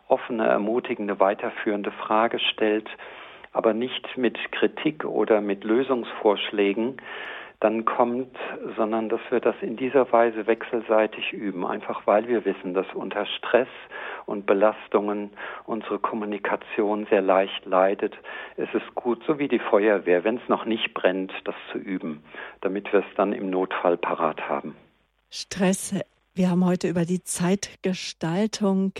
[0.10, 2.90] offene, ermutigende, weiterführende Frage stellt,
[3.54, 6.98] aber nicht mit Kritik oder mit Lösungsvorschlägen,
[7.60, 8.38] dann kommt,
[8.78, 13.26] sondern dass wir das in dieser Weise wechselseitig üben, einfach weil wir wissen, dass unter
[13.26, 13.68] Stress
[14.26, 15.32] und Belastungen
[15.66, 18.16] unsere Kommunikation sehr leicht leidet.
[18.56, 22.24] Es ist gut, so wie die Feuerwehr, wenn es noch nicht brennt, das zu üben,
[22.62, 24.76] damit wir es dann im Notfall parat haben.
[25.30, 25.94] Stress.
[26.34, 28.94] Wir haben heute über die Zeitgestaltung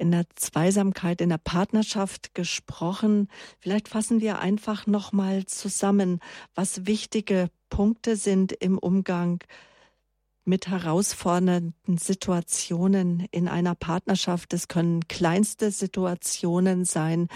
[0.00, 3.28] in der Zweisamkeit, in der Partnerschaft gesprochen.
[3.58, 6.20] Vielleicht fassen wir einfach noch mal zusammen,
[6.54, 9.44] was wichtige Punkte sind im Umgang
[10.50, 14.52] mit herausfordernden Situationen in einer Partnerschaft.
[14.52, 17.28] Es können kleinste Situationen sein,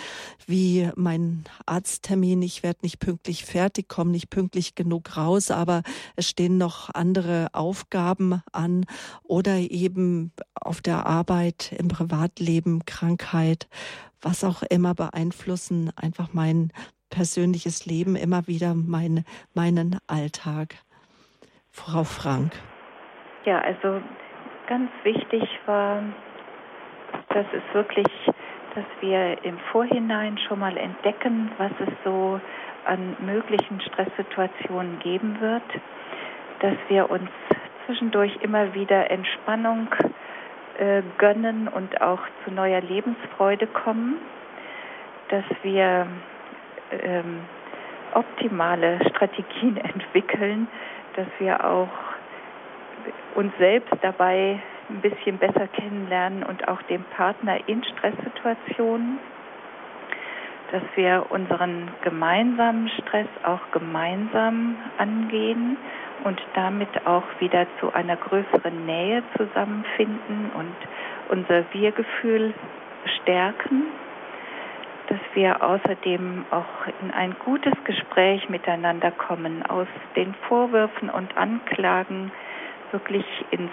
[0.47, 5.85] wie mein Arzttermin, ich werde nicht pünktlich fertig, komme nicht pünktlich genug raus, aber
[6.17, 8.85] es stehen noch andere Aufgaben an
[9.23, 13.69] oder eben auf der Arbeit, im Privatleben, Krankheit,
[14.21, 16.73] was auch immer beeinflussen einfach mein
[17.11, 20.75] persönliches Leben, immer wieder mein, meinen Alltag.
[21.71, 22.53] Frau Frank.
[23.45, 24.01] Ja, also
[24.66, 26.03] ganz wichtig war,
[27.28, 28.07] dass es wirklich,
[28.74, 32.40] dass wir im Vorhinein schon mal entdecken, was es so
[32.86, 35.62] an möglichen Stresssituationen geben wird,
[36.61, 37.28] dass wir uns
[37.84, 39.88] zwischendurch immer wieder Entspannung
[40.78, 44.16] äh, gönnen und auch zu neuer Lebensfreude kommen,
[45.28, 46.07] dass wir
[46.90, 47.40] ähm,
[48.14, 50.66] optimale Strategien entwickeln,
[51.16, 52.14] dass wir auch
[53.35, 59.18] uns selbst dabei ein bisschen besser kennenlernen und auch den Partner in Stresssituationen,
[60.70, 65.76] dass wir unseren gemeinsamen Stress auch gemeinsam angehen
[66.24, 70.76] und damit auch wieder zu einer größeren Nähe zusammenfinden und
[71.28, 72.55] unser Wir-Gefühl
[73.22, 73.85] stärken,
[75.09, 82.32] dass wir außerdem auch in ein gutes Gespräch miteinander kommen, aus den Vorwürfen und Anklagen
[82.93, 83.72] wirklich ins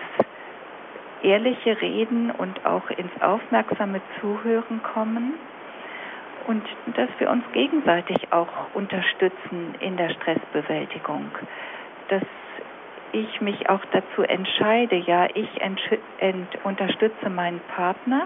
[1.24, 5.34] ehrliche Reden und auch ins aufmerksame Zuhören kommen
[6.48, 6.64] und
[6.96, 11.32] dass wir uns gegenseitig auch unterstützen in der Stressbewältigung.
[12.10, 12.24] Dass
[13.12, 15.50] ich mich auch dazu entscheide, ja, ich
[16.64, 18.26] unterstütze meinen Partner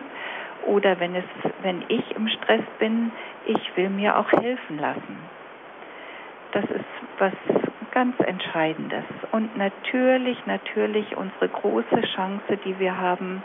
[0.65, 1.25] oder wenn es,
[1.61, 3.11] wenn ich im Stress bin,
[3.45, 5.17] ich will mir auch helfen lassen.
[6.51, 6.85] Das ist
[7.19, 7.33] was
[7.95, 9.05] ganz Entscheidendes.
[9.31, 13.41] Und natürlich, natürlich unsere große Chance, die wir haben,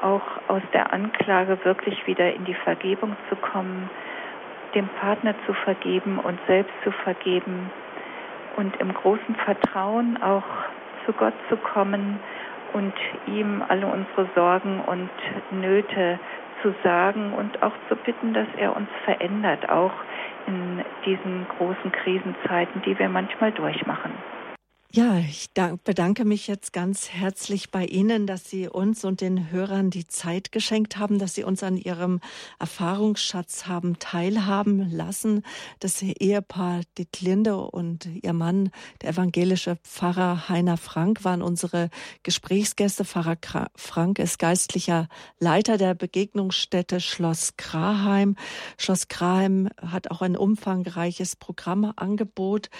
[0.00, 3.90] auch aus der Anklage wirklich wieder in die Vergebung zu kommen,
[4.74, 7.70] dem Partner zu vergeben und selbst zu vergeben
[8.56, 10.44] und im großen Vertrauen auch
[11.04, 12.20] zu Gott zu kommen
[12.72, 12.94] und
[13.26, 15.10] ihm alle unsere Sorgen und
[15.50, 16.20] Nöte
[16.62, 19.92] zu sagen und auch zu bitten, dass er uns verändert, auch
[20.46, 24.12] in diesen großen Krisenzeiten, die wir manchmal durchmachen.
[24.92, 25.50] Ja, ich
[25.84, 30.50] bedanke mich jetzt ganz herzlich bei Ihnen, dass Sie uns und den Hörern die Zeit
[30.50, 32.18] geschenkt haben, dass Sie uns an Ihrem
[32.58, 35.44] Erfahrungsschatz haben teilhaben lassen.
[35.78, 41.88] Das Ehepaar Dietlinde und ihr Mann, der evangelische Pfarrer Heiner Frank, waren unsere
[42.24, 43.04] Gesprächsgäste.
[43.04, 43.36] Pfarrer
[43.76, 48.34] Frank ist geistlicher Leiter der Begegnungsstätte Schloss Kraheim.
[48.76, 52.70] Schloss Kraheim hat auch ein umfangreiches Programmangebot.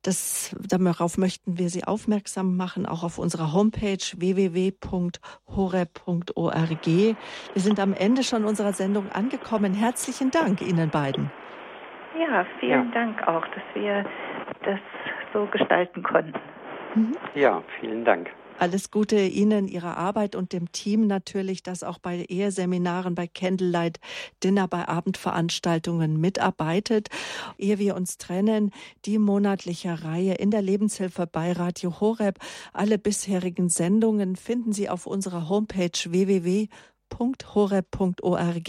[0.00, 5.18] Das, darauf möchten wir Sie aufmerksam machen, auch auf unserer Homepage www.hore.org.
[6.86, 7.16] Wir
[7.54, 9.74] sind am Ende schon unserer Sendung angekommen.
[9.74, 11.30] Herzlichen Dank Ihnen beiden.
[12.18, 12.94] Ja, vielen ja.
[12.94, 14.04] Dank auch, dass wir
[14.64, 14.80] das
[15.32, 16.38] so gestalten konnten.
[16.94, 17.16] Mhm.
[17.34, 18.30] Ja, vielen Dank.
[18.58, 24.00] Alles Gute Ihnen, Ihrer Arbeit und dem Team natürlich, das auch bei Eheseminaren, bei Candlelight
[24.42, 27.08] Dinner, bei Abendveranstaltungen mitarbeitet.
[27.56, 28.72] Ehe wir uns trennen,
[29.04, 32.40] die monatliche Reihe in der Lebenshilfe bei Radio Horeb.
[32.72, 36.66] Alle bisherigen Sendungen finden Sie auf unserer Homepage www
[37.54, 38.68] horeb.org.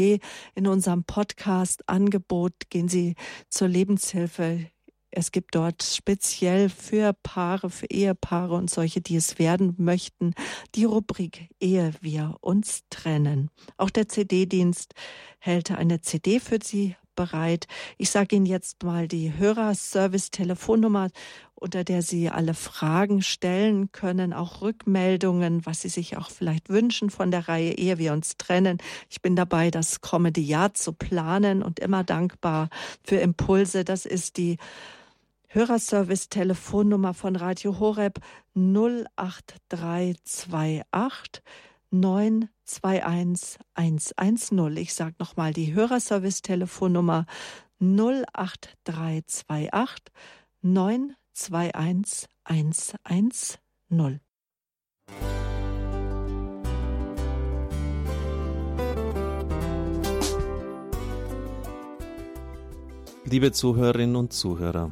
[0.56, 3.16] In unserem Podcast-Angebot gehen Sie
[3.50, 4.68] zur Lebenshilfe
[5.12, 10.34] es gibt dort speziell für Paare, für Ehepaare und solche, die es werden möchten,
[10.76, 13.50] die Rubrik Ehe wir uns trennen.
[13.78, 14.94] Auch der CD-Dienst
[15.40, 17.68] hält eine CD für Sie bereit.
[17.98, 21.10] Ich sage Ihnen jetzt mal die Hörerservice-Telefonnummer,
[21.54, 27.10] unter der Sie alle Fragen stellen können, auch Rückmeldungen, was Sie sich auch vielleicht wünschen
[27.10, 28.78] von der Reihe, ehe wir uns trennen.
[29.10, 32.70] Ich bin dabei, das kommende Jahr zu planen und immer dankbar
[33.04, 33.84] für Impulse.
[33.84, 34.58] Das ist die
[35.52, 38.20] Hörerservice-Telefonnummer von Radio Horeb
[38.54, 41.42] 08328
[41.90, 44.78] 921 110.
[44.78, 47.26] Ich sage nochmal die Hörerservice-Telefonnummer
[47.80, 50.14] 08328
[50.62, 54.20] 921 110.
[63.26, 64.92] Liebe Zuhörerinnen und Zuhörer,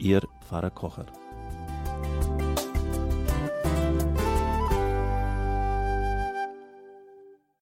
[0.00, 1.06] Ihr Pfarrer Kocher.